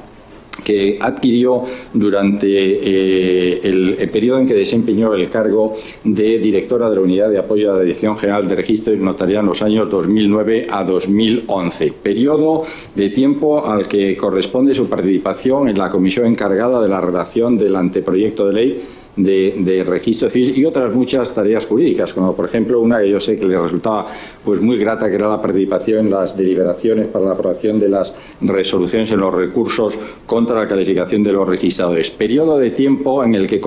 que 0.62 0.98
adquirió 1.00 1.64
durante 1.92 2.46
eh, 2.48 3.60
el, 3.62 4.08
periodo 4.10 4.40
en 4.40 4.46
que 4.46 4.54
desempeñó 4.54 5.14
el 5.14 5.28
cargo 5.30 5.74
de 6.04 6.38
directora 6.38 6.90
de 6.90 6.96
la 6.96 7.02
Unidad 7.02 7.30
de 7.30 7.38
Apoyo 7.38 7.70
a 7.70 7.76
la 7.76 7.80
Dirección 7.80 8.16
General 8.18 8.46
de 8.46 8.56
Registro 8.56 8.92
y 8.92 8.98
Notaría 8.98 9.40
en 9.40 9.46
los 9.46 9.62
años 9.62 9.90
2009 9.90 10.66
a 10.70 10.84
2011, 10.84 11.92
periodo 12.02 12.64
de 12.94 13.10
tiempo 13.10 13.64
al 13.64 13.88
que 13.88 14.16
corresponde 14.16 14.74
su 14.74 14.88
participación 14.88 15.68
en 15.68 15.78
la 15.78 15.90
comisión 15.90 16.26
encargada 16.26 16.82
de 16.82 16.88
la 16.88 17.00
redacción 17.00 17.56
del 17.56 17.76
anteproyecto 17.76 18.46
de 18.46 18.52
ley 18.52 18.82
de, 19.16 19.84
registro 19.86 20.28
civil 20.28 20.56
y 20.56 20.64
otras 20.64 20.94
muchas 20.94 21.34
tareas 21.34 21.66
jurídicas, 21.66 22.12
como 22.12 22.34
por 22.34 22.46
ejemplo 22.46 22.80
una 22.80 23.00
que 23.00 23.10
yo 23.10 23.20
sé 23.20 23.36
que 23.36 23.46
le 23.46 23.58
resultaba 23.58 24.06
pues 24.44 24.60
muy 24.60 24.78
grata, 24.78 25.08
que 25.08 25.16
era 25.16 25.28
la 25.28 25.40
participación 25.40 26.06
en 26.06 26.10
las 26.10 26.36
deliberaciones 26.36 27.08
para 27.08 27.26
la 27.26 27.32
aprobación 27.32 27.80
de 27.80 27.88
las 27.88 28.14
resoluciones 28.40 29.10
en 29.12 29.20
los 29.20 29.34
recursos 29.34 29.98
contra 30.26 30.60
la 30.60 30.68
calificación 30.68 31.22
de 31.22 31.32
los 31.32 31.48
registradores. 31.48 32.10
Periodo 32.10 32.58
de 32.58 32.70
tiempo 32.70 33.24
en 33.24 33.34
el 33.34 33.46
que 33.46 33.60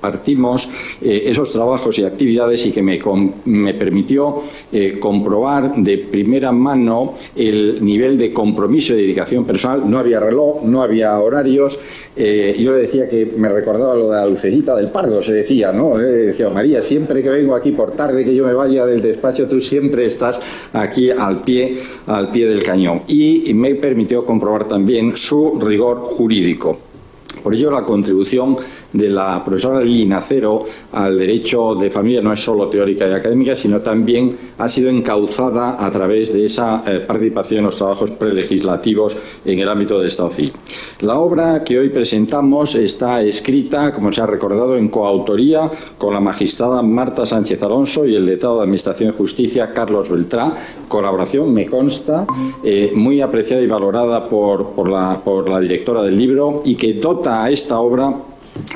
partimos 0.00 0.70
eh, 1.00 1.24
esos 1.26 1.52
trabajos 1.52 1.98
y 1.98 2.04
actividades 2.04 2.64
y 2.66 2.72
que 2.72 2.82
me, 2.82 2.98
me 3.46 3.74
permitió 3.74 4.42
eh, 4.72 4.98
comprobar 4.98 5.74
de 5.76 5.98
primera 5.98 6.52
mano 6.52 7.14
el 7.34 7.84
nivel 7.84 8.16
de 8.18 8.32
compromiso 8.32 8.94
y 8.94 9.02
dedicación 9.02 9.44
personal. 9.44 9.88
No 9.88 9.98
había 9.98 10.20
reloj, 10.20 10.62
no 10.64 10.82
había 10.82 11.18
horarios. 11.18 11.78
Eh, 12.16 12.56
yo 12.58 12.72
le 12.72 12.78
decía 12.78 13.08
que 13.08 13.26
me 13.36 13.48
recordaba 13.48 13.94
lo 13.94 14.10
de 14.10 14.16
la 14.16 14.26
lucecita 14.26 14.74
del 14.74 14.88
pardo, 14.88 15.22
se 15.22 15.32
decía, 15.32 15.72
¿no? 15.72 15.96
decía, 15.96 16.48
María, 16.48 16.82
siempre 16.82 17.22
que 17.22 17.28
vengo 17.28 17.54
aquí 17.54 17.70
por 17.72 17.92
tarde 17.92 18.24
que 18.24 18.34
yo 18.34 18.44
me 18.44 18.54
vaya 18.54 18.84
del 18.86 19.00
despacho, 19.00 19.46
tú 19.46 19.60
siempre 19.60 20.06
estás 20.06 20.40
aquí 20.72 21.10
al 21.10 21.42
pie, 21.42 21.78
al 22.06 22.30
pie 22.30 22.46
del 22.46 22.62
cañón. 22.62 23.02
y 23.06 23.52
me 23.54 23.74
permitió 23.76 24.24
comprobar 24.24 24.64
también 24.64 25.16
su 25.16 25.58
rigor 25.60 25.98
jurídico. 25.98 26.78
Por 27.42 27.54
ello, 27.54 27.70
la 27.70 27.82
contribución 27.82 28.56
de 28.92 29.08
la 29.08 29.44
profesora 29.44 29.80
Linacero 29.80 30.64
al 30.92 31.18
derecho 31.18 31.74
de 31.74 31.90
familia 31.90 32.22
no 32.22 32.32
es 32.32 32.40
solo 32.40 32.68
teórica 32.68 33.06
y 33.08 33.12
académica, 33.12 33.54
sino 33.54 33.80
también 33.80 34.34
ha 34.58 34.68
sido 34.68 34.88
encauzada 34.88 35.84
a 35.84 35.90
través 35.90 36.32
de 36.32 36.44
esa 36.44 36.82
eh, 36.86 37.00
participación 37.00 37.60
en 37.60 37.66
los 37.66 37.76
trabajos 37.76 38.10
prelegislativos 38.12 39.16
en 39.44 39.58
el 39.58 39.68
ámbito 39.68 39.98
del 39.98 40.08
Estado 40.08 40.30
civil. 40.30 40.52
La 41.00 41.18
obra 41.18 41.62
que 41.64 41.78
hoy 41.78 41.90
presentamos 41.90 42.74
está 42.74 43.22
escrita, 43.22 43.92
como 43.92 44.12
se 44.12 44.20
ha 44.20 44.26
recordado, 44.26 44.76
en 44.76 44.88
coautoría 44.88 45.70
con 45.96 46.14
la 46.14 46.20
magistrada 46.20 46.82
Marta 46.82 47.26
Sánchez 47.26 47.62
Alonso 47.62 48.06
y 48.06 48.14
el 48.16 48.26
letrado 48.26 48.56
de 48.56 48.62
Administración 48.62 49.10
y 49.10 49.12
Justicia 49.12 49.72
Carlos 49.72 50.10
Beltrán. 50.10 50.54
Colaboración, 50.88 51.52
me 51.52 51.66
consta, 51.66 52.26
eh, 52.64 52.92
muy 52.94 53.20
apreciada 53.20 53.62
y 53.62 53.66
valorada 53.66 54.28
por, 54.28 54.70
por, 54.70 54.88
la, 54.88 55.20
por 55.22 55.48
la 55.48 55.60
directora 55.60 56.02
del 56.02 56.16
libro 56.16 56.62
y 56.64 56.74
que 56.74 56.94
dota 56.94 57.44
a 57.44 57.50
esta 57.50 57.78
obra 57.78 58.14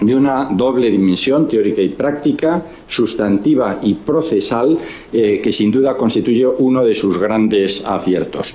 de 0.00 0.14
una 0.14 0.48
doble 0.50 0.90
dimensión 0.90 1.48
teórica 1.48 1.82
y 1.82 1.88
práctica, 1.88 2.62
sustantiva 2.88 3.80
y 3.82 3.94
procesal, 3.94 4.78
eh, 5.12 5.40
que 5.42 5.52
sin 5.52 5.70
duda 5.70 5.96
constituye 5.96 6.46
uno 6.46 6.84
de 6.84 6.94
sus 6.94 7.18
grandes 7.18 7.84
aciertos. 7.86 8.54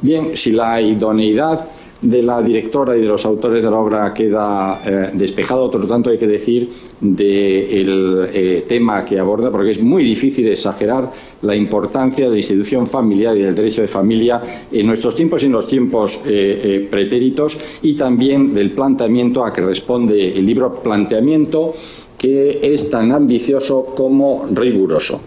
Bien, 0.00 0.36
si 0.36 0.52
la 0.52 0.80
idoneidad 0.80 1.68
de 2.00 2.22
la 2.22 2.40
directora 2.42 2.96
y 2.96 3.00
de 3.00 3.06
los 3.06 3.24
autores 3.26 3.62
de 3.62 3.70
la 3.70 3.78
obra 3.78 4.14
queda 4.14 4.80
eh, 4.84 5.10
despejado, 5.14 5.70
por 5.70 5.80
lo 5.80 5.86
tanto 5.88 6.10
hay 6.10 6.18
que 6.18 6.28
decir 6.28 6.68
del 7.00 8.28
eh, 8.32 8.64
tema 8.68 9.04
que 9.04 9.18
aborda, 9.18 9.50
porque 9.50 9.70
es 9.70 9.82
muy 9.82 10.04
difícil 10.04 10.46
exagerar 10.48 11.10
la 11.42 11.56
importancia 11.56 12.26
de 12.26 12.32
la 12.32 12.36
institución 12.36 12.86
familiar 12.86 13.36
y 13.36 13.42
del 13.42 13.54
derecho 13.54 13.82
de 13.82 13.88
familia 13.88 14.40
en 14.70 14.86
nuestros 14.86 15.14
tiempos 15.16 15.42
y 15.42 15.46
en 15.46 15.52
los 15.52 15.66
tiempos 15.66 16.22
eh, 16.26 16.86
pretéritos, 16.88 17.58
y 17.82 17.94
también 17.94 18.54
del 18.54 18.70
planteamiento 18.70 19.44
a 19.44 19.52
que 19.52 19.60
responde 19.60 20.38
el 20.38 20.46
libro, 20.46 20.74
planteamiento 20.74 21.74
que 22.16 22.58
es 22.62 22.90
tan 22.90 23.12
ambicioso 23.12 23.84
como 23.84 24.46
riguroso. 24.52 25.20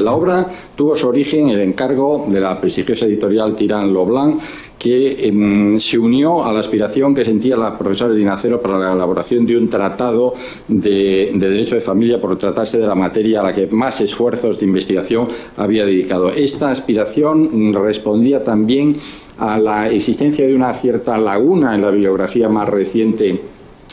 La 0.00 0.12
obra 0.12 0.46
tuvo 0.74 0.96
su 0.96 1.08
origen 1.08 1.50
en 1.50 1.58
el 1.58 1.60
encargo 1.60 2.26
de 2.28 2.40
la 2.40 2.60
prestigiosa 2.60 3.06
editorial 3.06 3.54
Tirán 3.54 3.92
Loblanc, 3.92 4.40
que 4.78 5.28
em, 5.28 5.78
se 5.78 5.98
unió 5.98 6.42
a 6.42 6.52
la 6.52 6.60
aspiración 6.60 7.14
que 7.14 7.22
sentía 7.22 7.54
la 7.54 7.76
profesora 7.76 8.14
Dinacero 8.14 8.62
para 8.62 8.78
la 8.78 8.92
elaboración 8.94 9.44
de 9.44 9.58
un 9.58 9.68
tratado 9.68 10.32
de, 10.68 11.30
derecho 11.34 11.74
de 11.74 11.82
familia 11.82 12.18
por 12.18 12.38
tratarse 12.38 12.78
de 12.78 12.86
la 12.86 12.94
materia 12.94 13.40
a 13.40 13.42
la 13.42 13.52
que 13.52 13.66
más 13.66 14.00
esfuerzos 14.00 14.58
de 14.58 14.64
investigación 14.64 15.28
había 15.58 15.84
dedicado. 15.84 16.30
Esta 16.30 16.70
aspiración 16.70 17.74
respondía 17.74 18.42
también 18.42 18.96
a 19.36 19.58
la 19.58 19.90
existencia 19.90 20.46
de 20.46 20.54
una 20.54 20.72
cierta 20.72 21.18
laguna 21.18 21.74
en 21.74 21.82
la 21.82 21.90
bibliografía 21.90 22.48
más 22.48 22.68
reciente 22.68 23.38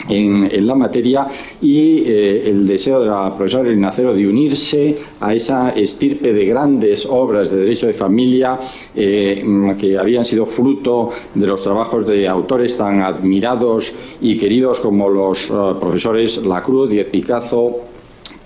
en, 0.09 0.67
la 0.67 0.75
materia 0.75 1.27
y 1.61 2.03
eh, 2.05 2.49
el 2.49 2.67
deseo 2.67 3.01
de 3.01 3.07
la 3.07 3.35
profesora 3.35 3.69
Linacero 3.69 4.13
de 4.13 4.27
unirse 4.27 4.95
a 5.19 5.33
esa 5.33 5.69
estirpe 5.69 6.33
de 6.33 6.45
grandes 6.45 7.05
obras 7.05 7.51
de 7.51 7.57
derecho 7.57 7.87
de 7.87 7.93
familia 7.93 8.59
eh, 8.95 9.43
que 9.79 9.97
habían 9.97 10.25
sido 10.25 10.45
fruto 10.45 11.11
de 11.33 11.47
los 11.47 11.63
trabajos 11.63 12.05
de 12.07 12.27
autores 12.27 12.77
tan 12.77 13.01
admirados 13.01 13.95
y 14.21 14.37
queridos 14.37 14.79
como 14.79 15.09
los 15.09 15.49
eh, 15.49 15.53
profesores 15.79 16.43
Lacruz, 16.45 16.89
Diez 16.89 17.07
Picazo, 17.07 17.96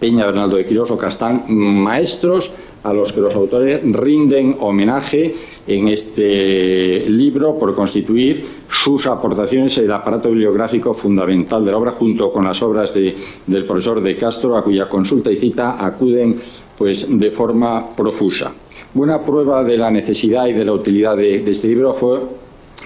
Peña 0.01 0.25
Bernaldo 0.25 0.57
de 0.57 0.65
Quirós 0.65 0.89
o 0.89 0.97
Castán, 0.97 1.45
maestros 1.45 2.49
a 2.81 2.91
los 2.91 3.13
que 3.13 3.21
los 3.21 3.35
autores 3.35 3.81
rinden 3.85 4.57
homenaje 4.59 5.35
en 5.67 5.89
este 5.89 7.05
libro 7.07 7.53
por 7.53 7.75
constituir 7.75 8.43
sus 8.67 9.05
aportaciones 9.05 9.77
el 9.77 9.91
aparato 9.91 10.29
bibliográfico 10.29 10.95
fundamental 10.95 11.63
de 11.63 11.69
la 11.69 11.77
obra, 11.77 11.91
junto 11.91 12.31
con 12.31 12.45
las 12.45 12.63
obras 12.63 12.95
del 12.95 13.65
profesor 13.67 14.01
de 14.01 14.17
Castro, 14.17 14.57
a 14.57 14.63
cuya 14.63 14.89
consulta 14.89 15.31
y 15.31 15.37
cita 15.37 15.77
acuden 15.77 16.35
pues, 16.75 17.19
de 17.19 17.29
forma 17.29 17.95
profusa. 17.95 18.51
Buena 18.95 19.23
prueba 19.23 19.63
de 19.63 19.77
la 19.77 19.91
necesidad 19.91 20.47
y 20.47 20.53
de 20.53 20.65
la 20.65 20.73
utilidad 20.73 21.15
de 21.15 21.47
este 21.47 21.67
libro 21.67 21.93
fue 21.93 22.21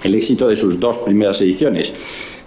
el 0.04 0.14
éxito 0.14 0.48
de 0.48 0.56
sus 0.56 0.78
dos 0.78 0.98
primeras 0.98 1.40
ediciones 1.40 1.94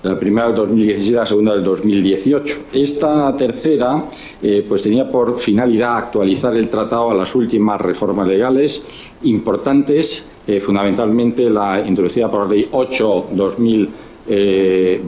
la 0.03 0.17
primera 0.17 0.47
del 0.47 0.55
2017 0.55 1.11
y 1.11 1.15
la 1.15 1.25
segunda 1.25 1.53
del 1.53 1.63
2018. 1.63 2.57
Esta 2.73 3.35
tercera 3.35 4.05
eh, 4.41 4.65
pues 4.67 4.81
tenía 4.81 5.09
por 5.09 5.37
finalidad 5.39 5.97
actualizar 5.97 6.55
el 6.55 6.69
tratado 6.69 7.11
a 7.11 7.13
las 7.13 7.35
últimas 7.35 7.81
reformas 7.81 8.27
legales 8.27 8.85
importantes, 9.23 10.25
eh, 10.47 10.61
fundamentalmente 10.61 11.49
la 11.49 11.83
introducida 11.85 12.31
por 12.31 12.47
la 12.47 12.53
Ley 12.55 12.69
8-2021 12.71 13.89
eh, 14.29 15.01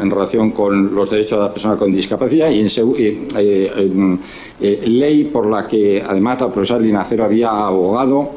en 0.00 0.10
relación 0.10 0.50
con 0.52 0.94
los 0.94 1.10
derechos 1.10 1.38
de 1.38 1.44
la 1.44 1.52
persona 1.52 1.76
con 1.76 1.92
discapacidad 1.92 2.48
y 2.50 2.60
en, 2.60 2.68
ley 4.98 5.24
por 5.24 5.46
la 5.46 5.66
que 5.66 6.02
además 6.02 6.40
la 6.40 6.48
profesora 6.48 6.80
Linacero 6.80 7.24
había 7.24 7.50
abogado 7.50 8.30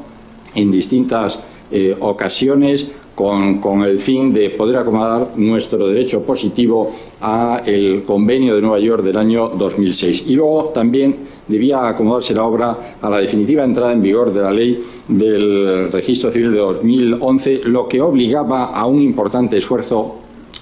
en 0.55 0.69
distintas 0.71 1.45
ocasiones 1.99 2.91
con, 3.19 3.83
el 3.83 3.99
fin 3.99 4.33
de 4.33 4.49
poder 4.51 4.77
acomodar 4.77 5.31
nuestro 5.35 5.87
derecho 5.87 6.21
positivo 6.21 6.95
a 7.19 7.61
el 7.65 8.03
convenio 8.03 8.55
de 8.55 8.61
Nueva 8.61 8.79
York 8.79 9.03
del 9.03 9.17
año 9.17 9.49
2006. 9.49 10.27
Y 10.27 10.35
luego 10.35 10.71
también 10.73 11.17
debía 11.45 11.89
acomodarse 11.89 12.33
la 12.33 12.45
obra 12.45 12.77
a 13.01 13.09
la 13.09 13.17
definitiva 13.17 13.65
entrada 13.65 13.91
en 13.91 14.01
vigor 14.01 14.31
de 14.31 14.41
la 14.41 14.51
ley 14.51 14.81
del 15.09 15.91
registro 15.91 16.31
civil 16.31 16.53
de 16.53 16.59
2011, 16.59 17.61
lo 17.65 17.89
que 17.89 17.99
obligaba 17.99 18.67
a 18.67 18.85
un 18.85 19.01
importante 19.01 19.57
esfuerzo 19.57 20.15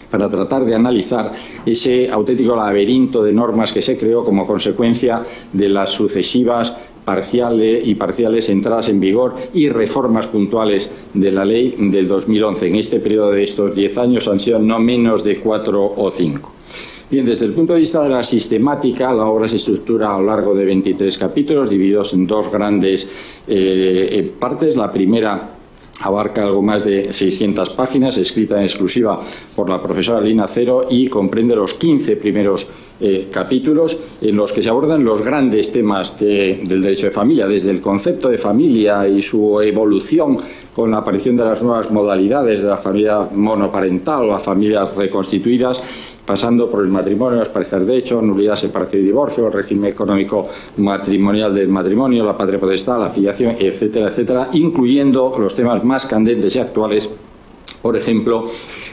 para 0.09 0.27
tratar 0.27 0.65
de 0.65 0.73
analizar 0.73 1.31
ese 1.63 2.09
auténtico 2.09 2.55
laberinto 2.55 3.21
de 3.21 3.33
normas 3.33 3.71
que 3.71 3.83
se 3.83 3.99
creó 3.99 4.23
como 4.23 4.47
consecuencia 4.47 5.21
de 5.53 5.69
las 5.69 5.91
sucesivas 5.91 6.75
parciales 7.07 7.87
y 7.87 7.95
parciales 7.95 8.49
entradas 8.49 8.89
en 8.89 8.99
vigor 8.99 9.33
y 9.53 9.69
reformas 9.69 10.27
puntuales 10.27 10.93
de 11.13 11.31
la 11.31 11.45
ley 11.45 11.73
del 11.77 12.05
2011. 12.05 12.67
En 12.67 12.75
este 12.75 12.99
periodo 12.99 13.31
de 13.31 13.45
estos 13.45 13.73
diez 13.73 13.97
años 13.97 14.27
han 14.27 14.41
sido 14.41 14.59
no 14.59 14.77
menos 14.77 15.23
de 15.23 15.37
cuatro 15.37 15.85
o 15.85 16.11
cinco. 16.11 16.51
Bien, 17.09 17.25
desde 17.25 17.45
el 17.45 17.53
punto 17.53 17.71
de 17.71 17.79
vista 17.79 18.03
de 18.03 18.09
la 18.09 18.25
sistemática, 18.25 19.13
la 19.13 19.25
obra 19.25 19.47
se 19.47 19.55
estructura 19.55 20.13
a 20.13 20.19
lo 20.19 20.25
largo 20.25 20.53
de 20.53 20.65
23 20.65 21.17
capítulos, 21.17 21.69
divididos 21.69 22.11
en 22.11 22.27
dos 22.27 22.51
grandes 22.51 23.09
eh, 23.47 24.29
partes. 24.37 24.75
La 24.75 24.91
primera 24.91 25.51
abarca 26.01 26.43
algo 26.43 26.61
más 26.61 26.83
de 26.83 27.13
600 27.13 27.69
páginas, 27.69 28.17
escrita 28.17 28.57
en 28.57 28.63
exclusiva 28.63 29.21
por 29.55 29.69
la 29.69 29.81
profesora 29.81 30.19
Lina 30.19 30.45
Cero 30.49 30.87
y 30.89 31.07
comprende 31.07 31.55
los 31.55 31.75
15 31.75 32.17
primeros 32.17 32.67
eh, 33.00 33.27
capítulos 33.32 34.00
en 34.22 34.36
los 34.36 34.51
que 34.51 34.63
se 34.63 34.70
abordan 34.70 35.04
los 35.04 35.22
grandes 35.22 35.72
temas 35.72 36.20
del 36.20 36.82
derecho 36.82 37.08
de 37.08 37.12
familia, 37.12 37.48
desde 37.48 37.72
el 37.72 37.82
concepto 37.82 38.30
de 38.30 38.38
familia 38.38 39.08
y 39.08 39.22
su 39.22 39.62
evolución 39.62 40.38
con 40.75 40.92
la 40.92 40.98
aparición 40.98 41.36
de 41.36 41.46
las 41.46 41.62
nuevas 41.62 41.92
modalidades 41.92 42.62
de 42.62 42.68
la 42.68 42.77
familia 42.77 43.27
monoparental 43.34 44.24
o 44.24 44.27
las 44.27 44.44
familias 44.44 44.96
reconstituidas 44.96 45.82
pasando 46.27 46.70
por 46.70 46.84
el 46.84 46.89
matrimonio, 46.89 47.39
las 47.39 47.48
parejas 47.48 47.88
de 47.88 47.98
hecho, 47.98 48.22
nulidad, 48.22 48.58
separación 48.58 49.01
y 49.01 49.06
divorcio, 49.06 49.48
el 49.48 49.54
régimen 49.54 49.92
económico 49.92 50.46
matrimonial 50.75 51.56
del 51.56 51.70
matrimonio, 51.70 52.25
la 52.25 52.36
patria 52.36 52.60
potestad, 52.60 53.00
la 53.00 53.06
afiliación, 53.06 53.56
etcétera, 53.58 54.10
etcétera, 54.10 54.50
incluyendo 54.51 55.34
los 55.39 55.56
temas 55.56 55.84
más 55.86 56.06
candentes 56.06 56.54
y 56.58 56.60
actuales, 56.60 57.16
por 57.82 57.96
ejemplo, 57.96 58.50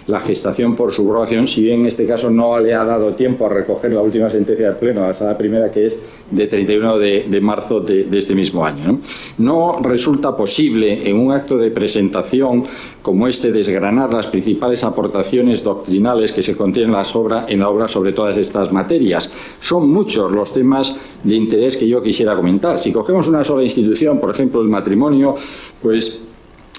la 0.06 0.20
gestación 0.20 0.76
por 0.76 0.92
subrogación, 0.92 1.48
si 1.48 1.62
bien 1.62 1.80
en 1.80 1.86
este 1.86 2.06
caso 2.06 2.30
no 2.30 2.58
le 2.58 2.74
ha 2.74 2.84
dado 2.84 3.14
tiempo 3.14 3.46
a 3.46 3.48
recoger 3.48 3.92
la 3.92 4.02
última 4.02 4.30
sentencia 4.30 4.66
del 4.66 4.76
Pleno, 4.76 5.00
la 5.00 5.14
sala 5.14 5.36
primera, 5.36 5.70
que 5.70 5.86
es 5.86 6.00
de 6.30 6.46
31 6.46 6.98
de, 6.98 7.40
marzo 7.40 7.80
de, 7.80 8.06
este 8.12 8.34
mismo 8.34 8.64
año. 8.64 8.98
¿no? 9.38 9.80
resulta 9.82 10.36
posible 10.36 11.08
en 11.08 11.16
un 11.18 11.32
acto 11.32 11.56
de 11.56 11.70
presentación 11.70 12.64
como 13.02 13.28
este 13.28 13.52
desgranar 13.52 14.12
las 14.12 14.26
principales 14.26 14.84
aportaciones 14.84 15.62
doctrinales 15.62 16.32
que 16.32 16.42
se 16.42 16.56
contienen 16.56 16.90
en, 16.90 16.96
las 16.96 17.14
obra, 17.16 17.46
en 17.48 17.60
la 17.60 17.68
obra 17.68 17.88
sobre 17.88 18.12
todas 18.12 18.36
estas 18.38 18.72
materias. 18.72 19.32
Son 19.60 19.88
muchos 19.88 20.30
los 20.32 20.52
temas 20.52 20.96
de 21.22 21.34
interés 21.34 21.76
que 21.76 21.88
yo 21.88 22.02
quisiera 22.02 22.34
comentar. 22.34 22.78
Si 22.78 22.92
cogemos 22.92 23.26
una 23.28 23.44
sola 23.44 23.62
institución, 23.62 24.18
por 24.20 24.30
ejemplo 24.30 24.60
el 24.60 24.68
matrimonio, 24.68 25.36
pues 25.80 26.33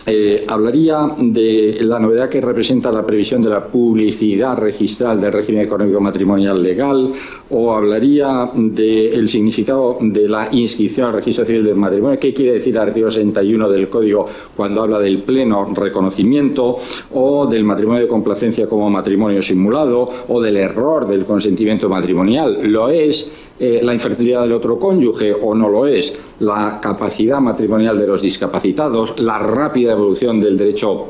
eh, 0.08 0.46
hablaría 0.48 1.10
de 1.18 1.80
la 1.82 2.00
novedad 2.00 2.30
que 2.30 2.40
representa 2.40 2.92
la 2.92 3.04
previsión 3.04 3.42
de 3.42 3.50
la 3.50 3.66
publicidad 3.66 4.56
registral 4.56 5.20
del 5.20 5.34
régimen 5.34 5.64
económico 5.64 6.00
matrimonial 6.00 6.62
legal 6.62 7.12
o 7.50 7.74
hablaría 7.74 8.50
del 8.54 9.28
significado 9.28 9.98
de 10.02 10.28
la 10.28 10.50
inscripción 10.52 11.08
al 11.08 11.14
registro 11.14 11.46
civil 11.46 11.64
del 11.64 11.76
matrimonio, 11.76 12.20
qué 12.20 12.34
quiere 12.34 12.54
decir 12.54 12.76
el 12.76 12.82
artículo 12.82 13.10
61 13.10 13.70
del 13.70 13.90
Código 13.90 14.28
cuando 14.56 14.84
habla 14.84 15.00
del 15.00 15.20
pleno 15.20 15.74
reconocimiento 15.74 16.78
o 17.14 17.48
del 17.48 17.64
matrimonio 17.64 18.04
de 18.04 18.08
complacencia 18.08 18.68
como 18.68 18.90
matrimonio 18.90 19.42
simulado 19.42 20.08
o 20.28 20.42
del 20.42 20.58
error 20.58 21.08
del 21.08 21.26
consentimiento 21.26 21.90
matrimonial. 21.90 22.60
Lo 22.64 22.90
es 22.90 23.32
eh, 23.60 23.80
la 23.84 23.94
infertilidad 23.94 24.42
del 24.42 24.54
otro 24.54 24.78
cónyuge 24.78 25.34
o 25.34 25.56
no 25.56 25.70
lo 25.70 25.88
es, 25.88 26.20
la 26.40 26.80
capacidad 26.82 27.40
matrimonial 27.40 27.98
de 27.98 28.08
los 28.08 28.22
discapacitados, 28.22 29.20
la 29.20 29.40
rápida 29.40 29.94
evolución 29.94 30.40
del 30.40 30.58
derecho 30.58 31.08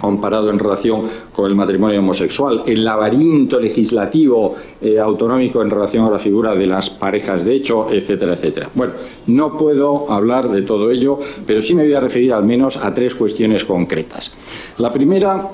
comparado 0.00 0.50
en 0.50 0.58
relación 0.58 1.02
con 1.32 1.46
el 1.46 1.56
matrimonio 1.56 1.98
homosexual, 1.98 2.62
el 2.66 2.84
laberinto 2.84 3.58
legislativo 3.58 4.54
eh, 4.80 4.98
autonómico 4.98 5.60
en 5.60 5.70
relación 5.70 6.04
a 6.04 6.10
la 6.10 6.18
figura 6.18 6.54
de 6.54 6.66
las 6.66 6.90
parejas 6.90 7.44
de 7.44 7.54
hecho, 7.54 7.88
etcétera, 7.90 8.34
etcétera. 8.34 8.68
Bueno, 8.74 8.92
no 9.26 9.56
puedo 9.56 10.10
hablar 10.10 10.48
de 10.50 10.62
todo 10.62 10.90
ello, 10.90 11.18
pero 11.46 11.60
sí 11.62 11.74
me 11.74 11.82
voy 11.82 11.94
a 11.94 12.00
referir 12.00 12.32
al 12.32 12.44
menos 12.44 12.76
a 12.76 12.94
tres 12.94 13.14
cuestiones 13.14 13.64
concretas. 13.64 14.36
La 14.78 14.92
primera 14.92 15.48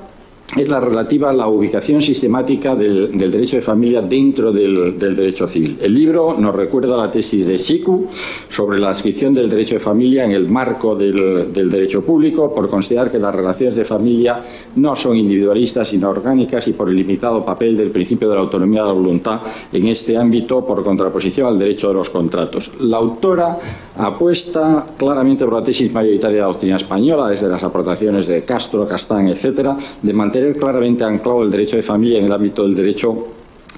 es 0.57 0.69
la 0.69 0.81
relativa 0.81 1.31
a 1.31 1.33
la 1.33 1.49
ubicación 1.49 2.01
sistemática 2.01 2.77
del, 2.77 3.17
derecho 3.17 3.57
de 3.57 3.63
familia 3.63 4.01
dentro 4.01 4.53
del, 4.53 4.99
derecho 4.99 5.49
civil. 5.49 5.79
El 5.81 5.95
libro 5.95 6.37
nos 6.39 6.55
recuerda 6.55 6.97
la 6.97 7.11
tesis 7.11 7.47
de 7.47 7.59
Siku 7.59 8.07
sobre 8.49 8.79
la 8.79 8.91
adscripción 8.91 9.35
del 9.35 9.51
derecho 9.51 9.75
de 9.75 9.81
familia 9.81 10.25
en 10.25 10.33
el 10.33 10.49
marco 10.49 10.95
del, 10.95 11.53
derecho 11.53 12.05
público 12.05 12.55
por 12.55 12.69
considerar 12.69 13.11
que 13.11 13.19
las 13.19 13.35
relaciones 13.35 13.75
de 13.75 13.85
familia 13.85 14.41
no 14.77 14.95
son 14.95 15.17
individualistas 15.17 15.89
sino 15.89 16.11
orgánicas 16.11 16.69
y 16.69 16.73
por 16.73 16.89
el 16.89 16.97
limitado 16.97 17.45
papel 17.45 17.77
del 17.77 17.91
principio 17.91 18.29
de 18.29 18.37
la 18.37 18.43
autonomía 18.43 18.83
de 18.83 18.89
la 18.89 18.93
voluntad 18.93 19.41
en 19.73 19.89
este 19.89 20.17
ámbito 20.17 20.65
por 20.65 20.85
contraposición 20.85 21.49
al 21.49 21.59
derecho 21.59 21.89
de 21.89 21.95
los 21.95 22.11
contratos. 22.11 22.75
La 22.81 22.99
autora 22.99 23.59
apuesta 23.97 24.87
claramente 24.97 25.45
por 25.45 25.55
la 25.55 25.65
tesis 25.65 25.93
mayoritaria 25.93 26.37
de 26.37 26.41
la 26.43 26.49
doctrina 26.49 26.77
española 26.77 27.29
desde 27.29 27.49
las 27.49 27.63
aportaciones 27.63 28.27
de 28.27 28.45
Castro, 28.45 28.87
Castán, 28.87 29.29
etcétera, 29.29 29.77
de 30.03 30.13
mantener 30.13 30.44
claramente 30.53 31.05
anclado 31.05 31.43
el 31.43 31.51
derecho 31.51 31.77
de 31.77 31.83
familia 31.83 32.19
en 32.19 32.27
el 32.27 32.33
ámbito 32.33 32.63
del 32.63 32.75
derecho 32.75 33.29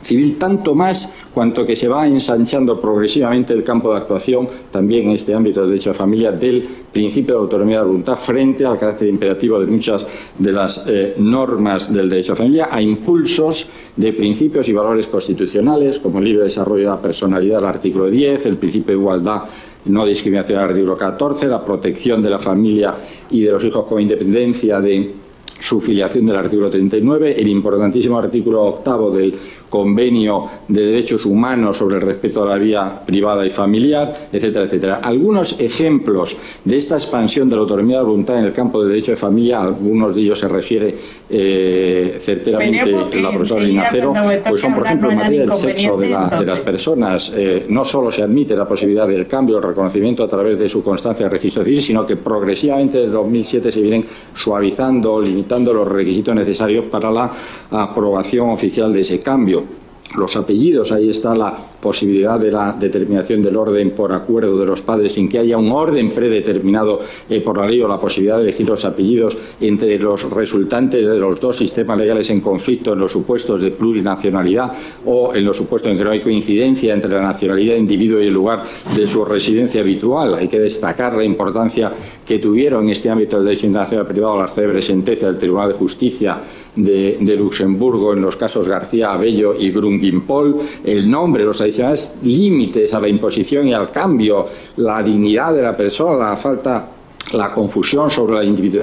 civil, 0.02 0.37
tanto 0.38 0.74
más 0.74 1.14
cuanto 1.35 1.66
que 1.66 1.74
se 1.74 1.88
va 1.88 2.07
ensanchando 2.07 2.81
progresivamente 2.81 3.52
el 3.52 3.64
campo 3.64 3.92
de 3.92 3.98
actuación 3.98 4.48
también 4.70 5.09
en 5.09 5.16
este 5.16 5.35
ámbito 5.35 5.61
del 5.61 5.70
derecho 5.70 5.90
de 5.90 5.96
familia 5.96 6.33
del 6.33 6.66
principio 6.92 7.35
de 7.35 7.40
autonomía 7.40 7.79
de 7.79 7.87
voluntad 7.87 8.16
frente 8.16 8.64
al 8.64 8.79
carácter 8.79 9.09
imperativo 9.09 9.61
de 9.61 9.66
muchas 9.66 10.07
de 10.38 10.52
las 10.52 10.87
eh, 10.88 11.14
normas 11.18 11.92
del 11.92 12.09
derecho 12.09 12.33
de 12.33 12.37
familia, 12.37 12.68
a 12.70 12.81
impulsos 12.81 13.68
de 13.96 14.12
principios 14.12 14.68
y 14.68 14.72
valores 14.72 15.09
constitucionales 15.09 15.98
como 15.98 16.18
el 16.18 16.24
libre 16.24 16.44
desarrollo 16.44 16.85
de 16.85 16.90
la 16.90 17.02
personalidad, 17.02 17.59
el 17.59 17.66
artículo 17.66 18.09
10, 18.09 18.46
el 18.46 18.57
principio 18.57 18.94
de 18.94 19.00
igualdad 19.00 19.42
no 19.87 20.05
discriminación, 20.05 20.59
el 20.59 20.70
artículo 20.70 20.96
14, 20.96 21.46
la 21.46 21.64
protección 21.64 22.22
de 22.22 22.31
la 22.31 22.38
familia 22.38 22.94
y 23.31 23.42
de 23.42 23.52
los 23.52 23.64
hijos 23.64 23.87
con 23.87 24.00
independencia 24.00 24.81
de 24.81 25.25
su 25.61 25.81
filiación 25.81 26.27
del 26.27 26.37
artículo 26.37 26.71
39, 26.71 27.40
el 27.40 27.49
importantísimo 27.49 28.19
artículo 28.19 28.62
octavo 28.64 29.11
del 29.11 29.35
convenio 29.68 30.44
de 30.68 30.87
derechos 30.87 31.24
humanos 31.26 31.79
sobre 31.79 31.96
el 31.96 32.02
respeto 32.02 32.42
a 32.42 32.46
la 32.46 32.57
vida 32.57 33.02
privada 33.05 33.44
y 33.44 33.50
familiar, 33.50 34.14
etcétera, 34.33 34.64
etcétera. 34.64 35.00
Algunos 35.02 35.61
ejemplos 35.61 36.38
de 36.64 36.76
esta 36.76 36.96
expansión 36.96 37.48
de 37.48 37.57
la 37.57 37.62
autonomía 37.62 37.96
de 37.96 38.02
la 38.02 38.09
voluntad 38.09 38.38
en 38.38 38.44
el 38.44 38.52
campo 38.52 38.81
del 38.81 38.90
derecho 38.90 39.12
de 39.12 39.16
familia, 39.16 39.62
algunos 39.62 40.14
de 40.14 40.22
ellos 40.22 40.38
se 40.38 40.48
refiere 40.48 40.94
eh, 41.29 42.18
certeramente 42.20 43.20
la 43.20 43.31
profesora 43.31 43.64
Linacero, 43.64 44.14
pues 44.48 44.61
son, 44.61 44.74
por 44.74 44.87
ejemplo, 44.87 45.11
en 45.11 45.16
materia 45.16 45.40
del 45.40 45.55
sexo 45.55 45.96
de, 45.96 46.11
las 46.11 46.61
personas. 46.61 47.35
Eh, 47.37 47.66
no 47.68 47.85
solo 47.85 48.11
se 48.12 48.22
admite 48.22 48.57
la 48.57 48.66
posibilidad 48.66 49.07
del 49.07 49.26
cambio, 49.26 49.57
el 49.59 49.62
reconocimiento 49.62 50.22
a 50.22 50.29
través 50.29 50.59
de 50.59 50.68
su 50.68 50.83
constancia 50.83 51.26
de 51.26 51.31
registro 51.31 51.64
civil, 51.64 51.83
sino 51.83 52.07
que 52.07 52.16
progresivamente 52.16 52.98
desde 52.98 53.12
2007 53.12 53.72
se 53.72 53.81
vienen 53.81 54.05
suavizando, 54.35 55.20
limitando 55.20 55.72
los 55.72 55.88
requisitos 55.88 56.35
necesarios 56.35 56.85
para 56.87 57.11
la 57.11 57.33
aprobación 57.70 58.50
oficial 58.50 58.92
de 58.92 59.00
ese 59.00 59.20
cambio 59.22 59.57
los 60.16 60.37
apellidos, 60.37 60.92
ahí 60.92 61.11
está 61.11 61.35
la 61.35 61.57
posibilidad 61.81 62.38
de 62.38 62.51
la 62.51 62.73
determinación 62.73 63.42
del 63.42 63.57
orden 63.57 63.90
por 63.90 64.12
acuerdo 64.12 64.59
de 64.59 64.66
los 64.66 64.83
padres 64.83 65.14
sin 65.14 65.29
que 65.29 65.38
haya 65.38 65.59
un 65.59 65.71
orden 65.71 66.11
predeterminado 66.11 67.01
eh, 67.29 67.40
por 67.40 67.59
la 67.59 67.66
ley 67.66 67.81
o 67.83 67.88
la 67.88 67.99
posibilidad 67.99 68.37
de 68.37 68.45
elegir 68.45 68.69
los 68.69 68.85
apellidos 68.85 69.37
entre 69.61 69.99
los 69.99 70.31
resultantes 70.31 71.07
de 71.07 71.19
los 71.19 71.40
dos 71.40 71.59
sistemas 71.59 71.99
legales 71.99 72.31
en 72.31 72.40
conflicto 72.40 72.92
en 72.92 73.01
los 73.01 73.12
supuestos 73.12 73.61
de 73.61 73.71
plurinacionalidad 73.73 74.73
o 75.05 75.35
en 75.35 75.45
los 75.45 75.57
supuestos 75.57 75.90
en 75.90 75.99
que 75.99 76.05
no 76.05 76.11
hay 76.11 76.21
coincidencia 76.21 76.95
entre 76.95 77.11
la 77.11 77.23
nacionalidad 77.23 77.73
del 77.73 77.83
individuo 77.83 78.21
y 78.21 78.27
el 78.27 78.35
lugar 78.35 78.62
de 78.97 79.07
su 79.07 79.25
residencia 79.25 79.81
habitual. 79.81 80.35
Hay 80.35 80.49
que 80.49 80.61
destacar 80.61 81.14
la 81.14 81.25
importancia 81.25 81.92
que 82.26 82.38
tuvieron 82.40 82.84
en 82.84 82.90
este 82.90 83.08
ámbito 83.08 83.36
del 83.36 83.46
derecho 83.46 83.66
internacional 83.66 84.06
privado 84.06 84.42
las 84.42 84.52
célebres 84.52 84.84
sentencias 84.84 85.30
del 85.30 85.38
Tribunal 85.38 85.68
de 85.68 85.74
Justicia 85.74 86.38
de, 86.74 87.36
Luxemburgo 87.36 88.12
en 88.12 88.20
los 88.20 88.36
casos 88.36 88.68
García 88.68 89.12
Abello 89.12 89.54
y 89.54 89.70
Grungimpol, 89.70 90.56
el 90.84 91.08
nombre, 91.08 91.44
los 91.44 91.60
adicionales 91.60 92.18
límites 92.22 92.92
a 92.94 93.00
la 93.00 93.08
imposición 93.08 93.68
y 93.68 93.72
al 93.72 93.90
cambio, 93.90 94.48
la 94.78 95.02
dignidad 95.02 95.54
de 95.54 95.62
la 95.62 95.76
persona, 95.76 96.30
la 96.30 96.36
falta 96.36 96.88
la 97.32 97.52
confusión 97.52 98.10
sobre 98.10 98.36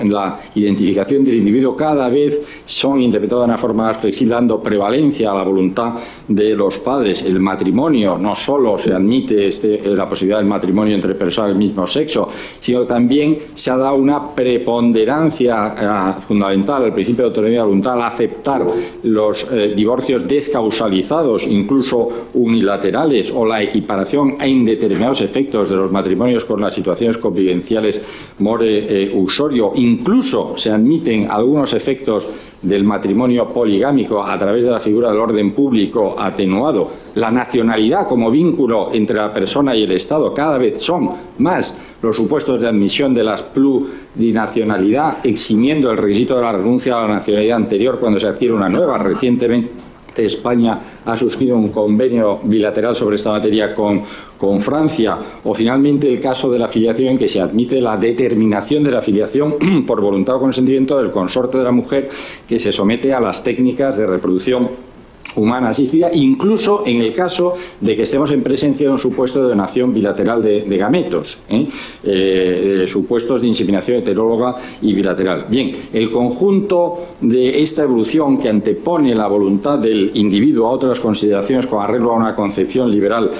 la, 0.10 0.39
identificación 0.56 1.23
del 1.23 1.36
individuo 1.36 1.75
cada 1.75 2.10
vez 2.10 2.45
son 2.65 3.01
interpretadas 3.01 3.43
de 3.43 3.51
una 3.51 3.58
forma 3.58 3.84
más 3.84 3.97
flexible, 3.97 4.36
dando 4.36 4.62
prevalencia 4.62 5.32
a 5.32 5.36
la 5.36 5.43
voluntad 5.43 5.93
de 6.27 6.56
los 6.56 6.79
padres. 6.79 7.23
El 7.23 7.39
matrimonio, 7.39 8.17
no 8.17 8.36
solo 8.36 8.77
se 8.77 8.93
admite 8.93 9.47
este, 9.47 9.82
la 9.95 10.08
posibilidad 10.08 10.39
del 10.39 10.47
matrimonio 10.47 10.95
entre 10.95 11.15
personas 11.15 11.51
del 11.51 11.58
mismo 11.58 11.88
sexo, 11.88 12.29
sino 12.60 12.86
también 12.86 13.38
se 13.56 13.71
ha 13.71 13.77
dado 13.77 13.95
una 13.95 14.34
preponderancia 14.34 16.15
eh, 16.17 16.21
fundamental 16.27 16.84
al 16.84 16.93
principio 16.93 17.23
de 17.23 17.29
autonomía 17.29 17.60
de 17.60 17.65
voluntad 17.65 18.03
aceptar 18.06 18.65
los 19.03 19.47
eh, 19.51 19.73
divorcios 19.75 20.27
descausalizados, 20.27 21.47
incluso 21.47 22.10
unilaterales, 22.34 23.32
o 23.32 23.45
la 23.45 23.62
equiparación 23.62 24.36
a 24.39 24.47
indeterminados 24.47 25.21
efectos 25.21 25.69
de 25.69 25.75
los 25.75 25.91
matrimonios 25.91 26.45
con 26.45 26.62
las 26.62 26.75
situaciones 26.75 27.17
convivenciales 27.17 28.03
more 28.39 29.12
usorio. 29.15 29.72
Incluso 29.76 30.58
se 30.58 30.72
admiten 30.72 31.30
algunos 31.30 31.74
efectos 31.74 32.30
del 32.62 32.84
matrimonio 32.84 33.48
poligámico 33.48 34.24
a 34.24 34.38
través 34.38 34.63
de 34.63 34.72
la 34.72 34.80
figura 34.80 35.10
del 35.12 35.19
orden 35.19 35.52
público 35.52 36.15
atenuado, 36.17 36.89
la 37.15 37.30
nacionalidad 37.30 38.08
como 38.08 38.32
vínculo 38.32 38.89
entre 38.93 39.17
la 39.17 39.34
persona 39.34 39.76
y 39.76 39.84
el 39.84 39.91
Estado, 39.91 40.34
cada 40.34 40.58
vez 40.58 40.82
son 40.82 41.10
más 41.39 41.80
los 42.02 42.15
supuestos 42.15 42.62
de 42.62 42.67
admisión 42.67 43.13
de 43.13 43.24
la 43.24 43.36
plurinacionalidad, 43.36 45.26
eximiendo 45.26 45.91
el 45.91 45.98
requisito 45.98 46.36
de 46.36 46.41
la 46.41 46.52
renuncia 46.52 46.98
a 46.98 47.08
la 47.08 47.15
nacionalidad 47.15 47.58
anterior 47.58 48.00
cuando 48.00 48.19
se 48.19 48.28
adquiere 48.28 48.54
una 48.54 48.69
nueva. 48.69 48.98
Recientemente 48.98 49.83
España 50.17 50.80
ha 51.06 51.17
suscrito 51.17 51.56
un 51.56 51.69
convenio 51.69 52.39
bilateral 52.43 52.95
sobre 52.95 53.15
esta 53.15 53.32
materia 53.32 53.73
con, 53.73 54.02
con, 54.38 54.62
Francia, 54.62 55.17
o 55.43 55.54
finalmente 55.54 56.08
el 56.08 56.19
caso 56.19 56.52
de 56.52 56.60
la 56.60 56.65
afiliación 56.65 57.10
en 57.10 57.17
que 57.17 57.28
se 57.28 57.41
admite 57.41 57.82
la 57.82 57.97
determinación 57.97 58.84
de 58.84 58.91
la 58.91 58.99
afiliación 58.99 59.56
por 59.88 60.02
voluntad 60.02 60.36
o 60.36 60.39
consentimiento 60.39 60.97
del 60.97 61.12
consorte 61.12 61.58
de 61.58 61.63
la 61.63 61.71
mujer 61.71 62.10
que 62.47 62.60
se 62.60 62.71
somete 62.71 63.13
a 63.13 63.19
las 63.19 63.43
técnicas 63.43 63.97
de 63.97 64.06
reproducción 64.06 64.92
humana 65.36 65.69
asistida, 65.69 66.10
incluso 66.13 66.84
en 66.86 67.02
el 67.02 67.13
caso 67.13 67.56
de 67.80 67.96
que 67.96 68.04
estemos 68.04 68.32
en 68.32 68.43
presencia 68.43 68.88
de 68.88 68.93
un 68.93 69.00
supuesto 69.00 69.41
de 69.41 69.50
donación 69.50 69.93
bilateral 69.93 70.41
de, 70.41 70.78
gametos, 70.78 71.39
¿eh? 71.50 71.67
Eh, 72.04 72.86
supuestos 72.88 73.41
de 73.41 73.48
inseminación 73.48 73.98
heteróloga 73.98 74.56
y 74.82 74.93
bilateral. 74.93 75.46
Bien, 75.50 75.72
el 75.93 76.10
conjunto 76.10 77.00
de 77.22 77.62
esta 77.62 77.84
evolución 77.84 78.38
que 78.38 78.50
antepone 78.50 79.15
la 79.15 79.28
voluntad 79.28 79.78
del 79.80 80.12
individuo 80.15 80.67
a 80.67 80.72
otras 80.72 81.00
consideraciones 81.00 81.67
con 81.67 81.82
arreglo 81.82 82.12
a 82.12 82.15
una 82.15 82.36
concepción 82.36 82.91
liberal 82.91 83.32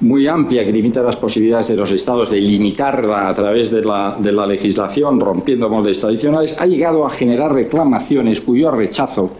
muy 0.00 0.26
amplia 0.26 0.64
que 0.64 0.72
limita 0.72 1.02
las 1.02 1.16
posibilidades 1.16 1.68
de 1.68 1.76
los 1.76 1.90
estados 1.90 2.30
de 2.30 2.40
limitarla 2.40 3.28
a 3.28 3.34
través 3.34 3.70
de 3.70 3.82
la, 3.82 4.16
de 4.18 4.32
la 4.32 4.46
legislación, 4.46 5.20
rompiendo 5.20 5.68
moldes 5.68 6.00
tradicionales, 6.00 6.56
ha 6.58 6.66
llegado 6.66 7.06
a 7.06 7.10
generar 7.10 7.52
reclamaciones 7.52 8.40
cuyo 8.40 8.70
rechazo 8.70 9.30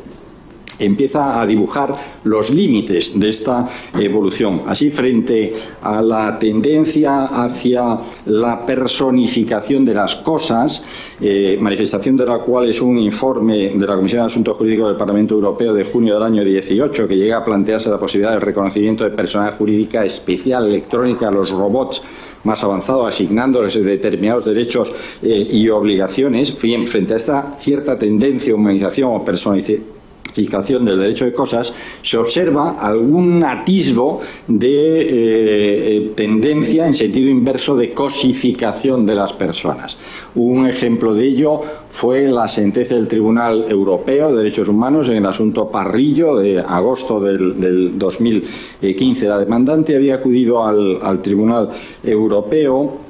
empieza 0.79 1.41
a 1.41 1.47
dibujar 1.47 1.95
los 2.25 2.51
límites 2.51 3.19
de 3.19 3.29
esta 3.29 3.69
evolución. 3.99 4.63
Así, 4.67 4.91
frente 4.91 5.53
a 5.83 6.03
la 6.03 6.39
tendencia 6.39 7.25
hacia 7.27 7.99
la 8.27 8.65
personificación 8.65 9.85
de 9.85 9.95
las 9.95 10.17
cosas, 10.17 10.85
eh, 11.21 11.57
manifestación 11.61 12.17
de 12.17 12.27
la 12.27 12.39
cual 12.39 12.69
es 12.69 12.81
un 12.81 12.99
informe 12.99 13.71
de 13.75 13.87
la 13.87 13.97
Comisión 13.97 14.23
de 14.23 14.27
Asuntos 14.27 14.57
Jurídicos 14.57 14.89
del 14.89 14.97
Parlamento 14.97 15.35
Europeo 15.35 15.75
de 15.75 15.85
junio 15.85 16.15
del 16.15 16.23
año 16.23 16.45
18, 16.45 17.07
que 17.09 17.17
llega 17.17 17.39
a 17.39 17.45
plantearse 17.45 17.91
la 17.91 17.99
posibilidad 17.99 18.33
del 18.33 18.41
reconocimiento 18.41 19.05
de 19.05 19.11
personalidad 19.11 19.59
jurídica 19.59 20.05
especial 20.05 20.67
electrónica 20.67 21.29
a 21.29 21.31
los 21.31 21.51
robots 21.51 22.03
más 22.45 22.63
avanzados, 22.63 23.09
asignándoles 23.09 23.83
determinados 23.83 24.45
derechos 24.45 24.93
eh, 25.23 25.47
y 25.51 25.69
obligaciones, 25.69 26.53
frente 26.53 27.15
a 27.15 27.17
esta 27.17 27.57
cierta 27.59 27.99
tendencia, 27.99 28.55
humanización 28.55 29.11
o 29.13 29.25
personalización 29.25 30.04
del 30.35 30.99
derecho 30.99 31.25
de 31.25 31.33
cosas, 31.33 31.75
se 32.03 32.17
observa 32.17 32.77
algún 32.81 33.45
atisbo 33.45 34.21
de 34.49 35.01
eh, 35.01 35.97
eh, 35.97 36.13
tendencia 36.15 36.87
en 36.87 36.95
sentido 36.95 37.31
inverso 37.31 37.77
de 37.77 37.93
cosificación 37.93 39.07
de 39.07 39.15
las 39.15 39.33
personas. 39.33 39.97
Un 40.35 40.67
ejemplo 40.67 41.15
de 41.15 41.27
ello 41.27 41.61
fue 41.91 42.23
la 42.23 42.49
sentencia 42.49 42.97
del 42.97 43.07
Tribunal 43.07 43.67
Europeo 43.69 44.31
de 44.33 44.39
Derechos 44.39 44.69
Humanos 44.69 45.09
en 45.09 45.19
el 45.19 45.27
asunto 45.27 45.69
Parrillo 45.69 46.37
de 46.37 46.59
agosto 46.59 47.21
del, 47.21 47.97
2015. 47.97 49.29
La 49.29 49.39
demandante 49.39 49.95
había 49.95 50.17
acudido 50.17 50.65
al 50.65 51.23
Tribunal 51.23 51.71
Europeo 52.03 53.04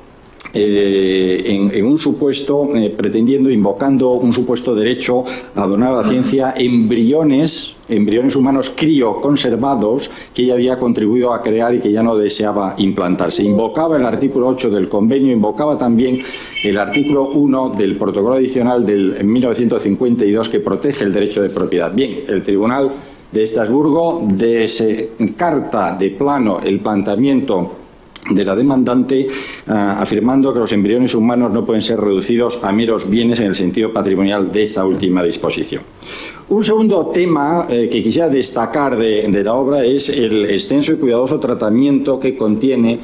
eh, 0.56 1.70
en, 1.72 1.84
un 1.84 1.98
supuesto, 1.98 2.76
eh, 2.76 2.94
pretendiendo, 2.96 3.50
invocando 3.50 4.12
un 4.12 4.32
supuesto 4.32 4.72
derecho 4.74 5.24
a 5.56 5.66
donar 5.66 5.92
a 5.92 6.02
la 6.02 6.08
ciencia 6.08 6.54
embriones, 6.56 7.74
embriones 7.88 8.36
humanos 8.36 8.72
crioconservados 8.76 10.10
que 10.32 10.44
ella 10.44 10.54
había 10.54 10.78
contribuido 10.78 11.34
a 11.34 11.42
crear 11.42 11.74
y 11.74 11.80
que 11.80 11.90
ya 11.90 12.04
no 12.04 12.16
deseaba 12.16 12.76
implantarse. 12.78 13.42
Invocaba 13.42 13.96
el 13.96 14.06
artículo 14.06 14.46
8 14.46 14.70
del 14.70 14.88
convenio, 14.88 15.32
invocaba 15.32 15.76
también 15.76 16.20
el 16.62 16.78
artículo 16.78 17.30
1 17.30 17.72
del 17.76 17.96
protocolo 17.96 18.36
adicional 18.36 18.86
del 18.86 19.24
1952 19.24 20.48
que 20.48 20.60
protege 20.60 21.04
el 21.04 21.12
derecho 21.12 21.42
de 21.42 21.50
propiedad. 21.50 21.92
Bien, 21.92 22.20
el 22.28 22.44
Tribunal 22.44 22.92
de 23.32 23.42
Estrasburgo 23.42 24.22
descarta 24.32 25.96
de 25.96 26.10
plano 26.10 26.60
el 26.60 26.78
planteamiento 26.78 27.83
de 28.30 28.44
la 28.44 28.56
demandante, 28.56 29.26
ah, 29.66 30.00
afirmando 30.00 30.52
que 30.52 30.60
los 30.60 30.72
embriones 30.72 31.14
humanos 31.14 31.52
no 31.52 31.64
pueden 31.64 31.82
ser 31.82 32.00
reducidos 32.00 32.62
a 32.62 32.72
meros 32.72 33.08
bienes 33.08 33.40
en 33.40 33.46
el 33.46 33.54
sentido 33.54 33.92
patrimonial 33.92 34.50
de 34.50 34.64
esa 34.64 34.86
última 34.86 35.22
disposición. 35.22 35.82
Un 36.48 36.62
segundo 36.62 37.06
tema 37.06 37.66
eh, 37.70 37.88
que 37.90 38.02
quisiera 38.02 38.28
destacar 38.28 38.98
de, 38.98 39.42
la 39.42 39.54
obra 39.54 39.84
es 39.84 40.10
el 40.10 40.44
extenso 40.46 40.92
y 40.92 40.96
cuidadoso 40.96 41.40
tratamiento 41.40 42.20
que 42.20 42.36
contiene 42.36 42.98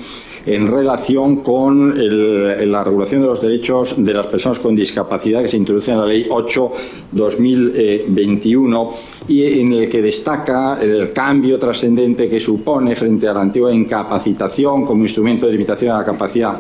en 0.46 0.66
relación 0.66 1.37
con 1.37 1.94
la 1.96 2.85
regulación 2.85 3.22
de 3.22 3.29
los 3.29 3.40
derechos 3.40 3.94
de 3.96 4.12
las 4.14 4.26
personas 4.26 4.59
con 4.59 4.74
discapacidad 4.74 5.40
que 5.42 5.48
se 5.48 5.57
introduce 5.57 5.92
en 5.92 5.98
la 5.98 6.07
Ley 6.07 6.26
8-2021 6.29 8.90
y 9.29 9.61
en 9.61 9.72
el 9.74 9.88
que 9.88 10.03
destaca 10.03 10.81
el 10.81 11.12
cambio 11.12 11.57
trascendente 11.59 12.29
que 12.29 12.40
supone 12.40 12.96
frente 12.96 13.29
a 13.29 13.33
la 13.33 13.42
antigua 13.42 13.72
incapacitación 13.72 14.85
como 14.85 15.03
instrumento 15.03 15.46
de 15.46 15.53
limitación 15.53 15.94
a 15.94 15.98
la 15.98 16.05
capacidad 16.05 16.59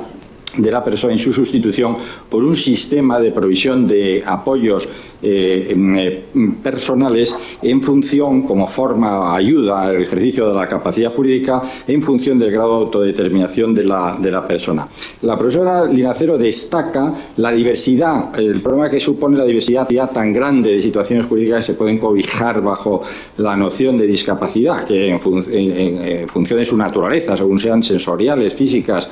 de 0.56 0.70
la 0.70 0.82
persona 0.82 1.12
en 1.12 1.18
su 1.18 1.32
sustitución 1.32 1.96
por 2.28 2.42
un 2.44 2.56
sistema 2.56 3.20
de 3.20 3.30
provisión 3.30 3.86
de 3.86 4.22
apoyos 4.24 4.88
eh, 5.22 5.76
eh, 5.76 6.24
personales 6.62 7.36
en 7.60 7.82
función, 7.82 8.42
como 8.42 8.66
forma 8.66 9.34
ayuda 9.34 9.82
al 9.82 9.96
ejercicio 9.96 10.48
de 10.48 10.54
la 10.54 10.66
capacidad 10.66 11.12
jurídica, 11.12 11.62
en 11.86 12.02
función 12.02 12.38
del 12.38 12.50
grado 12.50 12.78
de 12.78 12.84
autodeterminación 12.86 13.74
de 13.74 13.84
la, 13.84 14.16
de 14.18 14.30
la 14.30 14.46
persona. 14.46 14.88
La 15.22 15.38
profesora 15.38 15.84
Linacero 15.84 16.38
destaca 16.38 17.12
la 17.36 17.52
diversidad, 17.52 18.38
el 18.40 18.62
problema 18.62 18.88
que 18.88 18.98
supone 18.98 19.36
la 19.36 19.44
diversidad 19.44 19.86
tan 20.10 20.32
grande 20.32 20.72
de 20.72 20.82
situaciones 20.82 21.26
jurídicas 21.26 21.58
que 21.58 21.72
se 21.72 21.78
pueden 21.78 21.98
cobijar 21.98 22.62
bajo 22.62 23.02
la 23.36 23.56
noción 23.56 23.98
de 23.98 24.06
discapacidad, 24.06 24.84
que 24.84 25.10
en 25.10 25.20
función 25.20 26.58
de 26.58 26.64
su 26.64 26.76
naturaleza, 26.78 27.36
según 27.36 27.58
sean 27.58 27.82
sensoriales, 27.82 28.54
físicas, 28.54 29.08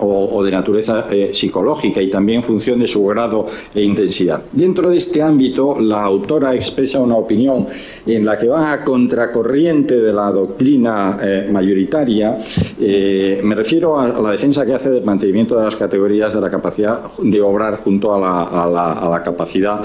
o, 0.00 0.44
de 0.44 0.50
naturaleza 0.50 1.06
eh, 1.10 1.30
psicológica 1.32 2.00
y 2.00 2.08
también 2.08 2.42
función 2.42 2.78
de 2.78 2.86
su 2.86 3.04
grado 3.04 3.46
e 3.74 3.82
intensidad. 3.82 4.42
Dentro 4.52 4.90
de 4.90 4.98
este 4.98 5.22
ámbito, 5.22 5.80
la 5.80 6.02
autora 6.04 6.54
expresa 6.54 7.00
una 7.00 7.16
opinión 7.16 7.66
en 8.06 8.24
la 8.24 8.36
que 8.36 8.48
va 8.48 8.72
a 8.72 8.84
contracorriente 8.84 9.96
de 9.96 10.12
la 10.12 10.30
doctrina 10.30 11.18
eh, 11.20 11.48
mayoritaria. 11.50 12.38
Eh, 12.80 13.40
me 13.42 13.54
refiero 13.54 13.98
a, 13.98 14.08
la 14.08 14.30
defensa 14.30 14.64
que 14.64 14.74
hace 14.74 14.90
del 14.90 15.04
mantenimiento 15.04 15.56
de 15.56 15.64
las 15.64 15.76
categorías 15.76 16.34
de 16.34 16.40
la 16.40 16.50
capacidad 16.50 17.00
de 17.18 17.40
obrar 17.40 17.76
junto 17.76 18.14
a 18.14 18.18
la, 18.18 19.22
capacidad 19.24 19.80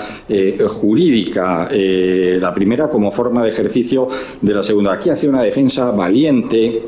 jurídica, 0.67 1.69
la 1.71 2.53
primera 2.53 2.87
como 2.87 3.11
forma 3.11 3.43
de 3.43 3.49
ejercicio 3.49 4.07
de 4.41 4.53
la 4.53 4.63
segunda. 4.63 4.93
Aquí 4.93 5.09
hace 5.09 5.27
una 5.27 5.41
defensa 5.41 5.91
valiente 5.91 6.81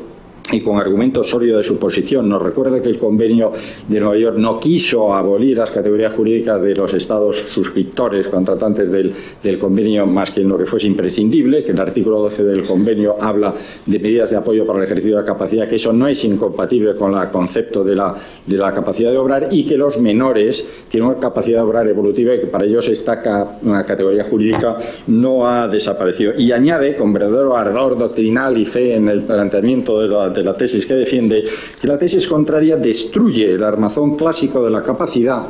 y 0.52 0.60
con 0.60 0.78
argumentos 0.78 1.28
sólidos 1.28 1.58
de 1.58 1.64
su 1.64 1.78
posición. 1.78 2.28
Nos 2.28 2.42
recuerda 2.42 2.80
que 2.80 2.88
el 2.88 2.98
convenio 2.98 3.52
de 3.88 4.00
Nueva 4.00 4.16
York 4.16 4.36
no 4.38 4.60
quiso 4.60 5.14
abolir 5.14 5.58
las 5.58 5.70
categorías 5.70 6.12
jurídicas 6.12 6.62
de 6.62 6.74
los 6.74 6.94
estados 6.94 7.36
suscriptores, 7.36 8.28
contratantes 8.28 8.90
del, 8.90 9.12
del, 9.42 9.58
convenio, 9.58 10.06
más 10.06 10.30
que 10.30 10.42
en 10.42 10.48
lo 10.48 10.58
que 10.58 10.66
fuese 10.66 10.86
imprescindible, 10.86 11.64
que 11.64 11.72
el 11.72 11.80
artículo 11.80 12.20
12 12.20 12.44
del 12.44 12.62
convenio 12.62 13.16
habla 13.20 13.54
de 13.84 13.98
medidas 13.98 14.30
de 14.30 14.36
apoyo 14.36 14.64
para 14.66 14.78
el 14.80 14.84
ejercicio 14.84 15.16
de 15.16 15.22
la 15.22 15.26
capacidad, 15.26 15.68
que 15.68 15.76
eso 15.76 15.92
no 15.92 16.06
es 16.06 16.24
incompatible 16.24 16.94
con 16.94 17.14
el 17.14 17.28
concepto 17.28 17.82
de 17.82 17.96
la, 17.96 18.14
de 18.46 18.56
la 18.56 18.72
capacidad 18.72 19.10
de 19.10 19.18
obrar 19.18 19.48
y 19.50 19.64
que 19.66 19.76
los 19.76 19.98
menores 19.98 20.84
tienen 20.88 21.10
una 21.10 21.18
capacidad 21.18 21.58
de 21.58 21.64
obrar 21.64 21.88
evolutiva 21.88 22.34
y 22.34 22.40
que 22.40 22.46
para 22.46 22.64
ellos 22.64 22.88
esta 22.88 23.16
una 23.62 23.84
categoría 23.84 24.24
jurídica 24.24 24.76
no 25.08 25.46
ha 25.46 25.66
desaparecido. 25.68 26.32
Y 26.36 26.52
añade, 26.52 26.96
con 26.96 27.12
verdadero 27.12 27.56
ardor 27.56 27.98
doctrinal 27.98 28.56
y 28.58 28.66
fe 28.66 28.94
en 28.94 29.08
el 29.08 29.22
planteamiento 29.22 30.00
de 30.00 30.08
la 30.08 30.32
la 30.44 30.56
tesis 30.56 30.86
que 30.86 30.94
defiende, 30.94 31.44
que 31.80 31.86
la 31.86 31.98
tesis 31.98 32.26
contraria 32.26 32.76
destruye 32.76 33.52
el 33.52 33.62
armazón 33.62 34.16
clásico 34.16 34.64
de 34.64 34.70
la 34.70 34.82
capacidad 34.82 35.42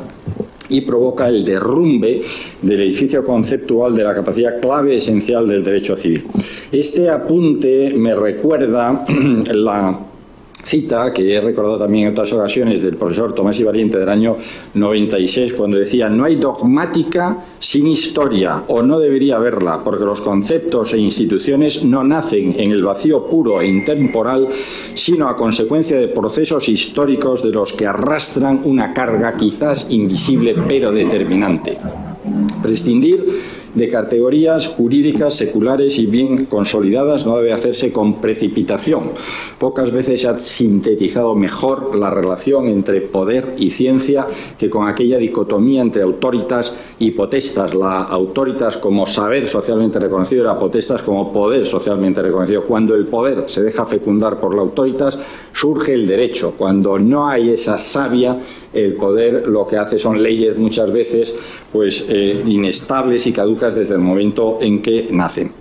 y 0.69 0.81
provoca 0.81 1.27
el 1.27 1.45
derrumbe 1.45 2.21
del 2.61 2.81
edificio 2.81 3.23
conceptual 3.23 3.95
de 3.95 4.03
la 4.03 4.13
capacidad 4.13 4.59
clave 4.59 4.97
esencial 4.97 5.47
del 5.47 5.63
derecho 5.63 5.95
civil. 5.95 6.23
Este 6.71 7.09
apunte 7.09 7.93
me 7.95 8.13
recuerda 8.15 9.05
la 9.53 10.06
cita 10.63 11.13
que 11.13 11.33
he 11.33 11.39
recordado 11.39 11.77
también 11.77 12.07
en 12.07 12.11
otras 12.11 12.33
ocasiones 12.33 12.81
del 12.81 12.97
profesor 12.97 13.33
Tomás 13.33 13.63
Valiente 13.63 13.97
del 13.97 14.09
año 14.09 14.37
96 14.73 15.53
cuando 15.53 15.77
decía 15.77 16.09
no 16.09 16.25
hay 16.25 16.35
dogmática 16.35 17.45
sin 17.59 17.87
historia 17.87 18.63
o 18.67 18.81
no 18.81 18.99
debería 18.99 19.37
haberla 19.37 19.83
porque 19.83 20.03
los 20.03 20.21
conceptos 20.21 20.93
e 20.93 20.97
instituciones 20.97 21.85
no 21.85 22.03
nacen 22.03 22.55
en 22.57 22.71
el 22.71 22.83
vacío 22.83 23.27
puro 23.27 23.61
e 23.61 23.67
intemporal 23.67 24.47
sino 24.93 25.29
a 25.29 25.37
consecuencia 25.37 25.97
de 25.97 26.09
procesos 26.09 26.67
históricos 26.69 27.43
de 27.43 27.51
los 27.51 27.73
que 27.73 27.87
arrastran 27.87 28.61
una 28.63 28.93
carga 28.93 29.37
quizás 29.37 29.87
invisible 29.89 30.55
pero 30.67 30.91
determinante. 30.91 31.77
Prescindir 32.61 33.25
de 33.77 33.87
categorías 33.87 34.67
jurídicas 34.67 35.35
seculares 35.35 35.97
y 35.99 36.05
bien 36.05 36.45
consolidadas 36.45 37.25
no 37.25 37.37
debe 37.37 37.53
hacerse 37.53 37.91
con 37.91 38.19
precipitación. 38.19 39.11
Pocas 39.59 39.91
veces 39.91 40.21
se 40.21 40.27
ha 40.27 40.37
sintetizado 40.37 41.35
mejor 41.35 41.95
la 41.95 42.09
relación 42.09 42.67
entre 42.67 43.01
poder 43.01 43.55
y 43.57 43.69
ciencia 43.69 44.25
que 44.57 44.69
con 44.69 44.87
aquella 44.87 45.17
dicotomía 45.17 45.81
entre 45.81 46.03
autoritas 46.03 46.77
y 46.99 47.11
potestas. 47.11 47.73
La 47.73 48.01
autoritas 48.03 48.77
como 48.77 49.05
saber 49.05 49.47
socialmente 49.47 49.99
reconocido 49.99 50.43
y 50.43 50.45
la 50.45 50.57
potestas 50.57 51.01
como 51.01 51.31
poder 51.31 51.65
socialmente 51.65 52.21
reconocido. 52.21 52.63
Cuando 52.63 52.95
el 52.95 53.05
poder 53.05 53.45
se 53.47 53.63
deja 53.63 53.85
fecundar 53.85 54.39
por 54.39 54.55
la 54.55 54.61
autoritas, 54.61 55.17
surge 55.53 55.93
el 55.93 56.07
derecho. 56.07 56.53
Cuando 56.57 56.97
no 56.99 57.27
hay 57.27 57.51
esa 57.51 57.77
savia, 57.77 58.37
el 58.85 58.93
poder 58.93 59.47
lo 59.47 59.65
que 59.67 59.77
hace 59.77 59.99
son 59.99 60.21
leyes 60.21 60.57
muchas 60.57 60.91
veces 60.91 61.35
pues 61.71 62.07
eh, 62.09 62.43
inestables 62.45 63.27
y 63.27 63.31
caducas 63.31 63.75
desde 63.75 63.95
el 63.95 64.01
momento 64.01 64.59
en 64.61 64.81
que 64.81 65.07
nacen. 65.11 65.51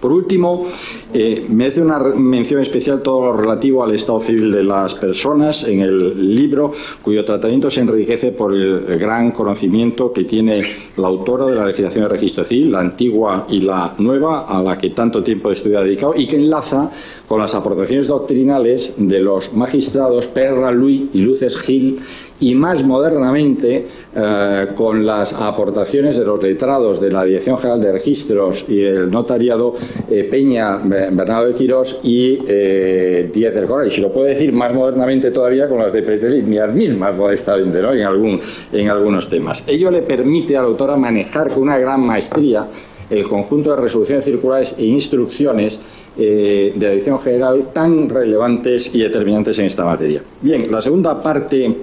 Por 0.00 0.12
último, 0.12 0.66
eh, 1.12 1.44
me 1.48 1.66
hace 1.66 1.80
una 1.80 1.98
mención 1.98 2.62
especial 2.62 3.02
todo 3.02 3.26
lo 3.26 3.32
relativo 3.32 3.82
al 3.82 3.92
estado 3.92 4.20
civil 4.20 4.52
de 4.52 4.62
las 4.62 4.94
personas 4.94 5.66
en 5.66 5.80
el 5.80 6.36
libro, 6.36 6.72
cuyo 7.02 7.24
tratamiento 7.24 7.68
se 7.68 7.80
enriquece 7.80 8.30
por 8.30 8.54
el 8.54 8.96
gran 8.96 9.32
conocimiento 9.32 10.12
que 10.12 10.22
tiene 10.22 10.62
la 10.98 11.08
autora 11.08 11.46
de 11.46 11.56
la 11.56 11.66
legislación 11.66 12.04
de 12.04 12.10
registro 12.10 12.44
civil, 12.44 12.70
la 12.70 12.80
antigua 12.80 13.46
y 13.48 13.60
la 13.60 13.94
nueva, 13.98 14.46
a 14.46 14.62
la 14.62 14.78
que 14.78 14.90
tanto 14.90 15.20
tiempo 15.20 15.48
de 15.48 15.54
estudio 15.54 15.80
ha 15.80 15.82
dedicado, 15.82 16.14
y 16.16 16.28
que 16.28 16.36
enlaza 16.36 16.92
con 17.26 17.40
las 17.40 17.56
aportaciones 17.56 18.06
doctrinales 18.06 18.94
de 18.98 19.18
los 19.18 19.52
magistrados 19.52 20.28
Perra, 20.28 20.70
Luis 20.70 21.06
y 21.12 21.22
Luces 21.22 21.58
Gil 21.58 21.98
y 22.40 22.54
más 22.54 22.84
modernamente 22.84 23.86
eh, 24.14 24.66
con 24.74 25.04
las 25.04 25.34
aportaciones 25.34 26.18
de 26.18 26.24
los 26.24 26.42
letrados 26.42 27.00
de 27.00 27.10
la 27.10 27.24
Dirección 27.24 27.58
General 27.58 27.80
de 27.80 27.92
Registros 27.92 28.64
y 28.68 28.80
el 28.82 29.10
notariado 29.10 29.74
eh, 30.10 30.24
Peña 30.30 30.76
Bernardo 30.76 31.48
de 31.48 31.54
Quirós 31.54 32.00
y 32.02 32.38
eh, 32.46 33.30
del 33.34 33.66
Corral. 33.66 33.88
Y 33.88 33.90
si 33.90 34.00
lo 34.00 34.12
puedo 34.12 34.26
decir 34.26 34.52
más 34.52 34.72
modernamente 34.72 35.30
todavía 35.30 35.68
con 35.68 35.78
las 35.78 35.92
de 35.92 36.02
las 36.48 36.74
mismas 36.74 37.16
modestamente 37.16 37.80
¿no? 37.80 37.92
en, 37.92 38.02
algún, 38.04 38.40
en 38.72 38.88
algunos 38.88 39.28
temas. 39.28 39.64
Ello 39.66 39.90
le 39.90 40.02
permite 40.02 40.56
a 40.56 40.62
la 40.62 40.68
autora 40.68 40.96
manejar 40.96 41.48
con 41.48 41.62
una 41.62 41.78
gran 41.78 42.00
maestría 42.00 42.66
el 43.10 43.24
conjunto 43.24 43.70
de 43.70 43.76
resoluciones 43.76 44.24
circulares 44.24 44.74
e 44.78 44.84
instrucciones 44.84 45.80
de 46.16 46.72
la 46.78 46.88
Dirección 46.90 47.18
General 47.20 47.70
tan 47.72 48.08
relevantes 48.08 48.94
y 48.94 49.00
determinantes 49.00 49.58
en 49.60 49.66
esta 49.66 49.84
materia. 49.84 50.20
Bien, 50.42 50.70
la 50.70 50.82
segunda 50.82 51.22
parte 51.22 51.74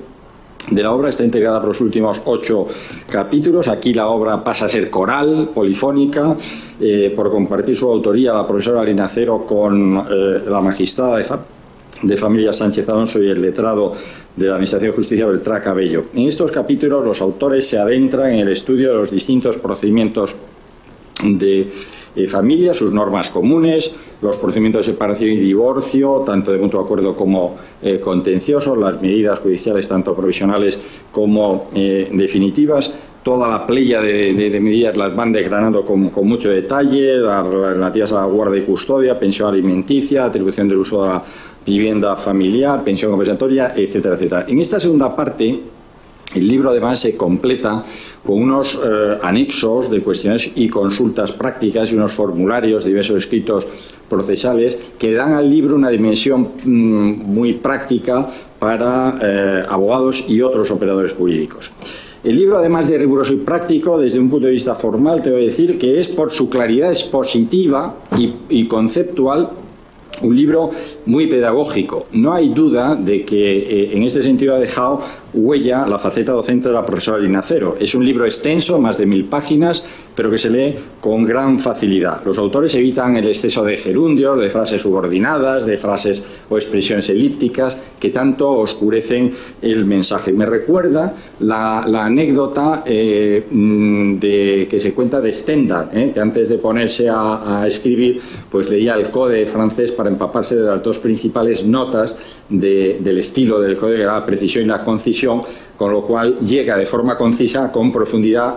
de 0.69 0.82
la 0.82 0.91
obra 0.91 1.10
está 1.10 1.23
integrada 1.23 1.60
por 1.60 1.69
los 1.69 1.82
últimos 1.82 2.21
ocho 2.25 2.67
capítulos. 3.10 3.67
Aquí 3.67 3.93
la 3.93 4.08
obra 4.08 4.43
pasa 4.43 4.65
a 4.65 4.69
ser 4.69 4.89
coral, 4.89 5.49
polifónica, 5.54 6.36
eh, 6.80 7.13
por 7.15 7.30
compartir 7.30 7.78
su 7.78 7.88
autoría 7.89 8.34
la 8.34 8.47
profesora 8.47 8.84
Linacero 8.84 9.45
con 9.45 10.06
eh, 10.10 10.41
la 10.47 10.62
magistrada 10.62 11.17
de, 12.01 12.17
familia 12.17 12.51
Sánchez 12.51 12.88
Alonso 12.89 13.21
y 13.21 13.30
el 13.30 13.41
letrado 13.41 13.93
de 14.36 14.47
la 14.47 14.54
Administración 14.54 14.91
de 14.91 14.97
Justicia 14.97 15.25
Beltrán 15.28 15.62
Cabello. 15.62 16.06
En 16.15 16.28
estos 16.28 16.51
capítulos 16.51 17.06
los 17.06 17.21
autores 17.21 17.67
se 17.67 17.78
adentran 17.78 18.32
en 18.32 18.39
el 18.39 18.51
estudio 18.51 18.89
de 18.89 18.95
los 18.95 19.12
distintos 19.12 19.58
procedimientos 19.58 20.36
de 21.23 21.71
eh, 22.15 22.28
familia, 22.28 22.73
sus 22.73 22.93
normas 22.93 23.30
comunes, 23.30 23.95
los 24.21 24.38
procedimientos 24.38 24.86
de 24.86 24.93
separación 24.93 25.32
y 25.32 25.38
divorcio, 25.38 26.23
tanto 26.25 26.51
de 26.51 26.58
mutuo 26.58 26.82
acuerdo 26.82 27.15
como 27.15 27.58
eh, 27.82 27.99
contenciosos, 27.99 28.78
las 28.78 29.01
medidas 29.01 29.39
judiciales 29.39 29.88
tanto 29.88 30.15
provisionales 30.15 30.82
como 31.12 31.69
eh, 31.75 32.10
definitivas, 32.12 32.93
toda 33.21 33.49
la 33.49 33.65
playa 33.65 34.01
de, 34.01 34.60
medidas 34.62 34.95
las 34.95 35.15
van 35.15 35.34
desgranando 35.34 35.84
con, 35.84 36.12
mucho 36.28 36.49
detalle, 36.49 37.17
las 37.17 37.45
relativas 37.45 38.12
a 38.13 38.21
la 38.21 38.25
guardia 38.28 38.62
y 38.62 38.65
custodia, 38.65 39.17
pensión 39.17 39.49
alimenticia, 39.49 40.25
atribución 40.25 40.69
del 40.69 40.78
uso 40.78 41.01
de 41.01 41.10
la 41.10 41.23
vivienda 41.65 42.15
familiar, 42.15 42.84
pensión 42.84 43.12
compensatoria, 43.12 43.73
etcétera, 43.75 44.13
etcétera. 44.13 44.45
En 44.47 44.60
esta 44.60 44.80
segunda 44.80 45.15
parte, 45.15 45.60
el 46.36 46.48
libro 46.48 46.69
además 46.69 47.00
se 47.00 47.15
completa 47.15 47.84
con 48.26 48.41
unos 48.41 48.76
eh, 48.76 49.17
anexos 49.21 49.89
de 49.89 50.02
cuestiones 50.02 50.52
y 50.56 50.67
consultas 50.67 51.32
prácticas 51.32 51.91
y 51.91 51.95
unos 51.95 52.13
formularios 52.13 52.86
diversos 52.86 53.17
escritos 53.17 53.65
procesales 54.10 54.80
que 54.98 55.13
dan 55.13 55.34
al 55.34 55.50
libro 55.50 55.76
una 55.76 55.89
dimensión 55.89 56.50
mm, 56.63 57.34
muy 57.34 57.54
práctica 57.54 58.28
para 58.60 59.17
eh, 59.21 59.63
abogados 59.69 60.30
y 60.30 60.41
otros 60.41 60.71
operadores 60.71 61.13
jurídicos. 61.13 61.71
El 62.24 62.38
libro, 62.38 62.58
además 62.58 62.89
de 62.89 62.98
riguroso 62.98 63.34
y 63.34 63.38
práctico, 63.38 64.00
desde 64.00 64.19
un 64.19 64.32
punto 64.32 64.48
de 64.48 64.54
vista 64.54 64.74
formal, 64.74 65.21
te 65.21 65.30
voy 65.30 65.41
a 65.41 65.45
decir 65.45 65.78
que 65.78 66.00
es 66.00 66.08
por 66.08 66.32
su 66.32 66.50
claridad 66.50 66.89
expositiva 66.89 67.93
y 68.50 68.67
conceptual 68.67 69.52
un 70.21 70.36
libro 70.36 70.71
muy 71.06 71.28
pedagógico. 71.28 72.08
No 72.12 72.34
hay 72.34 72.49
duda 72.49 72.95
de 72.95 73.23
que 73.23 73.58
eh, 73.58 73.95
en 73.95 74.04
este 74.04 74.23
sentido 74.23 74.56
ha 74.56 74.60
dejado 74.60 75.01
huella 75.34 75.86
la 75.86 75.99
faceta 75.99 76.32
docente 76.32 76.69
de 76.69 76.73
la 76.73 76.86
profesora 76.86 77.19
Linacero. 77.19 77.78
Es 77.80 77.95
un 77.95 78.06
libro 78.06 78.25
extenso, 78.25 78.80
más 78.80 78.97
de 78.97 79.06
mil 79.06 79.25
páginas, 79.25 79.86
pero 80.15 80.32
que 80.32 80.38
se 80.38 80.49
lee 80.49 80.75
con 81.01 81.23
gran 81.23 81.60
facilidad. 81.60 82.23
Los 82.25 82.38
autores 82.38 82.73
evitan 82.75 83.17
el 83.17 83.28
exceso 83.28 83.63
de 83.63 83.78
gerundios, 83.78 84.39
de 84.39 84.49
frases 84.49 84.82
subordinadas, 84.82 85.65
de 85.65 85.78
frases 85.78 86.23
o 86.49 86.58
expresiones 86.58 87.10
elípticas 87.10 87.80
que 87.99 88.10
tanto 88.10 88.49
oscurecen 88.51 89.34
el 89.62 89.86
mensaje. 89.86 90.32
Me 90.32 90.45
recuerda 90.45 91.13
la, 91.39 91.84
anécdota 92.06 92.84
eh, 92.86 93.43
mm, 93.49 94.19
de, 94.19 94.67
que 94.69 94.80
se 94.80 94.93
cuenta 94.93 95.19
de 95.19 95.32
Stendhal, 95.32 95.89
eh, 95.93 96.12
que 96.13 96.19
antes 96.19 96.49
de 96.49 96.58
ponerse 96.58 97.10
a, 97.10 97.63
escribir, 97.67 98.21
pues 98.49 98.69
leía 98.69 98.93
el 98.93 99.10
códice 99.10 99.45
francés 99.47 99.91
para 99.91 100.10
empaparse 100.10 100.56
de 100.56 100.63
las 100.63 100.84
dos 100.84 100.99
principales 100.99 101.65
notas 101.65 102.15
del 102.49 103.17
estilo 103.17 103.60
del 103.60 103.75
código, 103.75 104.06
la 104.06 104.25
precisión 104.25 104.65
y 104.65 104.67
la 104.67 104.84
concisión, 104.84 105.41
con 105.78 105.91
lo 105.91 106.01
cual 106.01 106.39
llega 106.39 106.78
de 106.78 106.86
forma 106.86 107.17
concisa, 107.17 107.71
con 107.71 107.91
profundidad, 107.91 108.56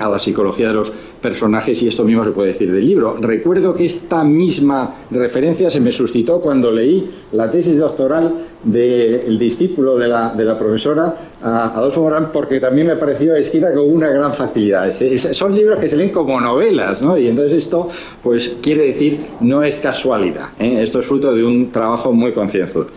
a 0.00 0.08
la 0.08 0.18
psicología 0.18 0.68
de 0.68 0.74
los 0.74 0.92
personajes 1.20 1.80
y 1.82 1.88
esto 1.88 2.04
mismo 2.04 2.24
se 2.24 2.32
puede 2.32 2.48
decir 2.48 2.70
del 2.70 2.84
libro. 2.84 3.16
Recuerdo 3.20 3.74
que 3.74 3.84
esta 3.84 4.24
misma 4.24 4.92
referencia 5.10 5.70
se 5.70 5.80
me 5.80 5.92
suscitó 5.92 6.40
cuando 6.40 6.70
leí 6.70 7.08
la 7.32 7.50
tesis 7.50 7.78
doctoral 7.78 8.32
del 8.64 9.38
discípulo 9.38 9.96
de 9.96 10.08
la, 10.08 10.30
de 10.30 10.44
la 10.44 10.58
profesora 10.58 11.14
Adolfo 11.42 12.02
Morán 12.02 12.30
porque 12.32 12.58
también 12.58 12.86
me 12.86 12.96
pareció 12.96 13.36
escrita 13.36 13.72
con 13.72 13.88
una 13.90 14.08
gran 14.08 14.32
facilidad. 14.32 14.90
son 14.92 15.54
libros 15.54 15.78
que 15.78 15.88
se 15.88 15.96
leen 15.96 16.10
como 16.10 16.40
novelas, 16.40 17.02
¿no? 17.02 17.16
Y 17.16 17.28
entonces 17.28 17.58
esto, 17.58 17.88
pues 18.22 18.56
quiere 18.62 18.86
decir, 18.86 19.20
no 19.40 19.62
es 19.62 19.78
casualidad. 19.78 20.48
¿eh? 20.58 20.82
Esto 20.82 21.00
es 21.00 21.06
fruto 21.06 21.32
de 21.32 21.44
un 21.44 21.70
trabajo 21.70 22.12
muy 22.12 22.32
concienzudo. 22.32 22.88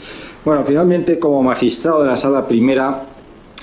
Bueno, 0.45 0.63
finalmente, 0.65 1.19
como 1.19 1.43
magistrado 1.43 2.03
de 2.03 2.07
la 2.07 2.17
sala 2.17 2.47
primera 2.47 3.03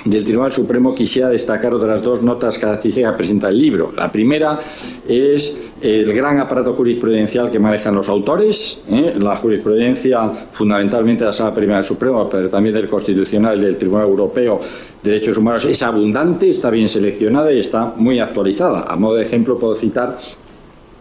del 0.04 0.24
Tribunal 0.24 0.52
Supremo 0.52 0.94
quisiera 0.94 1.28
destacar 1.28 1.72
otras 1.72 2.02
dos 2.02 2.22
notas 2.22 2.58
características 2.58 3.12
que 3.12 3.16
presenta 3.16 3.48
el 3.48 3.58
libro. 3.58 3.92
La 3.96 4.12
primera 4.12 4.60
es 5.08 5.62
el 5.80 6.12
gran 6.12 6.38
aparato 6.38 6.74
jurisprudencial 6.74 7.50
que 7.50 7.58
manejan 7.58 7.94
los 7.94 8.08
autores, 8.08 8.84
¿eh? 8.90 9.14
la 9.18 9.36
jurisprudencia 9.36 10.30
fundamentalmente 10.52 11.24
de 11.24 11.26
la 11.26 11.32
Sala 11.32 11.54
Primera 11.54 11.78
del 11.78 11.86
Supremo, 11.86 12.28
pero 12.28 12.48
también 12.50 12.74
del 12.74 12.88
Constitucional 12.88 13.60
del 13.60 13.76
Tribunal 13.76 14.08
Europeo 14.08 14.60
de 15.02 15.10
Derechos 15.10 15.36
Humanos, 15.38 15.64
es 15.64 15.82
abundante, 15.82 16.50
está 16.50 16.70
bien 16.70 16.88
seleccionada 16.88 17.52
y 17.52 17.60
está 17.60 17.94
muy 17.96 18.18
actualizada. 18.18 18.84
A 18.88 18.96
modo 18.96 19.16
de 19.16 19.24
ejemplo 19.24 19.58
puedo 19.58 19.74
citar 19.74 20.18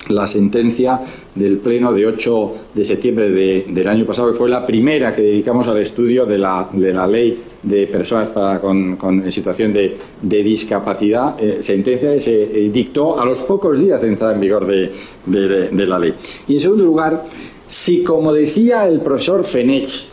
la 0.09 0.27
sentencia 0.27 0.99
del 1.35 1.57
Pleno 1.57 1.93
de 1.93 2.07
8 2.07 2.53
de 2.73 2.85
septiembre 2.85 3.29
del 3.29 3.87
año 3.87 4.05
pasado, 4.05 4.31
que 4.31 4.37
fue 4.37 4.49
la 4.49 4.65
primera 4.65 5.15
que 5.15 5.21
dedicamos 5.21 5.67
al 5.67 5.77
estudio 5.79 6.25
de 6.25 6.37
la, 6.37 6.67
de 6.71 6.93
la 6.93 7.07
ley 7.07 7.52
de 7.63 7.87
personas 7.87 8.27
con, 8.59 8.97
con, 8.97 9.31
situación 9.31 9.73
de, 9.73 9.97
discapacidad, 10.21 11.41
eh, 11.41 11.63
sentencia 11.63 12.11
que 12.11 12.19
se 12.19 12.43
eh, 12.43 12.69
dictó 12.69 13.19
a 13.19 13.25
los 13.25 13.41
pocos 13.43 13.79
días 13.79 14.01
de 14.01 14.09
entrada 14.09 14.33
en 14.33 14.41
vigor 14.41 14.67
de, 14.67 14.91
de, 15.25 15.87
la 15.87 15.97
ley. 15.97 16.13
Y 16.47 16.55
en 16.55 16.59
segundo 16.59 16.83
lugar, 16.83 17.23
si 17.65 18.03
como 18.03 18.33
decía 18.33 18.87
el 18.87 18.99
profesor 18.99 19.43
Fenech, 19.45 20.07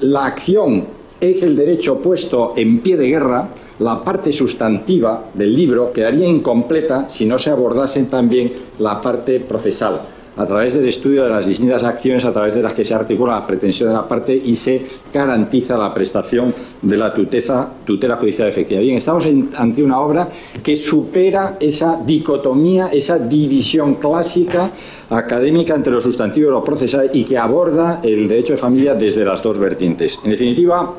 la 0.00 0.26
acción 0.26 0.84
es 1.20 1.42
el 1.42 1.56
derecho 1.56 1.98
puesto 1.98 2.54
en 2.56 2.78
pie 2.78 2.96
de 2.96 3.08
guerra, 3.08 3.48
la 3.80 4.02
parte 4.04 4.32
sustantiva 4.32 5.24
del 5.34 5.54
libro 5.54 5.92
quedaría 5.92 6.26
incompleta 6.26 7.08
si 7.10 7.26
no 7.26 7.38
se 7.38 7.50
abordase 7.50 8.04
también 8.04 8.52
la 8.78 9.00
parte 9.00 9.40
procesal. 9.40 10.00
A 10.36 10.46
través 10.46 10.74
del 10.74 10.88
estudio 10.88 11.24
de 11.24 11.30
las 11.30 11.46
distintas 11.46 11.84
acciones 11.84 12.24
a 12.24 12.32
través 12.32 12.54
de 12.54 12.62
las 12.62 12.74
que 12.74 12.84
se 12.84 12.94
articula 12.94 13.34
la 13.34 13.46
pretensión 13.46 13.88
de 13.88 13.94
la 13.94 14.06
parte 14.06 14.34
y 14.34 14.56
se 14.56 14.84
garantiza 15.12 15.76
la 15.76 15.92
prestación 15.92 16.54
de 16.82 16.96
la 16.96 17.14
tutela, 17.14 18.16
judicial 18.16 18.48
efectiva. 18.48 18.80
Bien, 18.80 18.98
estamos 18.98 19.26
ante 19.56 19.82
una 19.82 20.00
obra 20.00 20.28
que 20.62 20.76
supera 20.76 21.56
esa 21.60 22.00
dicotomía, 22.04 22.88
esa 22.92 23.18
división 23.18 23.94
clásica 23.94 24.70
académica 25.10 25.74
entre 25.74 25.92
lo 25.92 26.00
sustantivo 26.00 26.48
y 26.48 26.50
lo 26.50 26.64
procesal 26.64 27.10
y 27.12 27.24
que 27.24 27.38
aborda 27.38 28.00
el 28.02 28.26
derecho 28.26 28.54
de 28.54 28.58
familia 28.58 28.94
desde 28.94 29.24
las 29.24 29.42
dos 29.42 29.58
vertientes. 29.58 30.18
En 30.24 30.30
definitiva, 30.30 30.92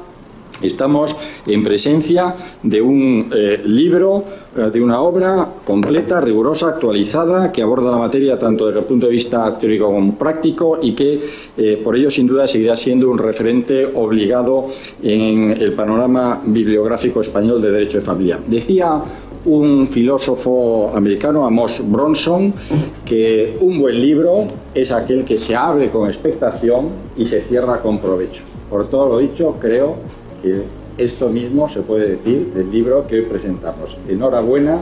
Estamos 0.61 1.15
en 1.47 1.63
presencia 1.63 2.33
de 2.63 2.81
un 2.81 3.29
eh, 3.35 3.61
libro, 3.65 4.23
eh, 4.57 4.69
de 4.71 4.81
una 4.81 5.01
obra 5.01 5.49
completa, 5.65 6.21
rigurosa, 6.21 6.69
actualizada, 6.69 7.51
que 7.51 7.61
aborda 7.61 7.91
la 7.91 7.97
materia 7.97 8.39
tanto 8.39 8.67
desde 8.67 8.79
el 8.79 8.85
punto 8.85 9.07
de 9.07 9.11
vista 9.11 9.57
teórico 9.57 9.87
como 9.87 10.15
práctico 10.15 10.79
y 10.81 10.93
que 10.93 11.21
eh, 11.57 11.81
por 11.83 11.95
ello 11.95 12.09
sin 12.09 12.27
duda 12.27 12.47
seguirá 12.47 12.75
siendo 12.75 13.09
un 13.09 13.17
referente 13.17 13.85
obligado 13.85 14.67
en 15.03 15.51
el 15.59 15.73
panorama 15.73 16.41
bibliográfico 16.45 17.21
español 17.21 17.61
de 17.61 17.71
derecho 17.71 17.97
de 17.97 18.05
familia. 18.05 18.39
Decía 18.47 19.01
un 19.45 19.87
filósofo 19.87 20.91
americano, 20.95 21.45
Amos 21.45 21.81
Bronson, 21.83 22.53
que 23.05 23.57
un 23.59 23.79
buen 23.79 24.01
libro 24.01 24.45
es 24.73 24.91
aquel 24.91 25.23
que 25.23 25.37
se 25.37 25.55
abre 25.55 25.89
con 25.89 26.09
expectación 26.09 26.89
y 27.15 27.25
se 27.25 27.41
cierra 27.41 27.79
con 27.81 27.99
provecho. 27.99 28.43
Por 28.69 28.89
todo 28.89 29.09
lo 29.09 29.17
dicho, 29.19 29.57
creo 29.59 29.95
que 30.45 31.03
esto 31.03 31.29
mismo 31.29 31.67
se 31.67 31.81
puede 31.81 32.09
decir 32.09 32.53
del 32.53 32.71
libro 32.71 33.07
que 33.07 33.15
hoy 33.15 33.25
presentamos. 33.25 33.97
Enhorabuena 34.07 34.79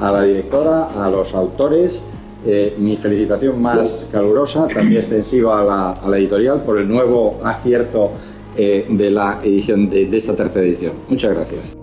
a 0.00 0.10
la 0.10 0.22
directora, 0.22 1.04
a 1.04 1.10
los 1.10 1.34
autores, 1.34 2.00
eh, 2.46 2.74
mi 2.78 2.96
felicitación 2.96 3.60
más 3.60 4.06
calurosa, 4.10 4.66
también 4.66 5.00
extensiva 5.00 5.60
a 5.60 6.08
la, 6.08 6.18
editorial, 6.18 6.62
por 6.62 6.78
el 6.78 6.88
nuevo 6.88 7.40
acierto 7.44 8.10
eh, 8.56 8.86
de 8.88 9.10
la 9.10 9.40
edición 9.42 9.88
de, 9.90 10.06
de 10.06 10.16
esta 10.16 10.34
tercera 10.34 10.66
edición. 10.66 10.92
Muchas 11.08 11.34
gracias. 11.34 11.74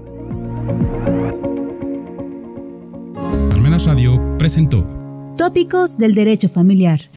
Radio 3.86 4.22
presentó 4.38 4.86
Tópicos 5.38 5.98
del 5.98 6.14
Derecho 6.14 6.50
Familiar. 6.50 7.12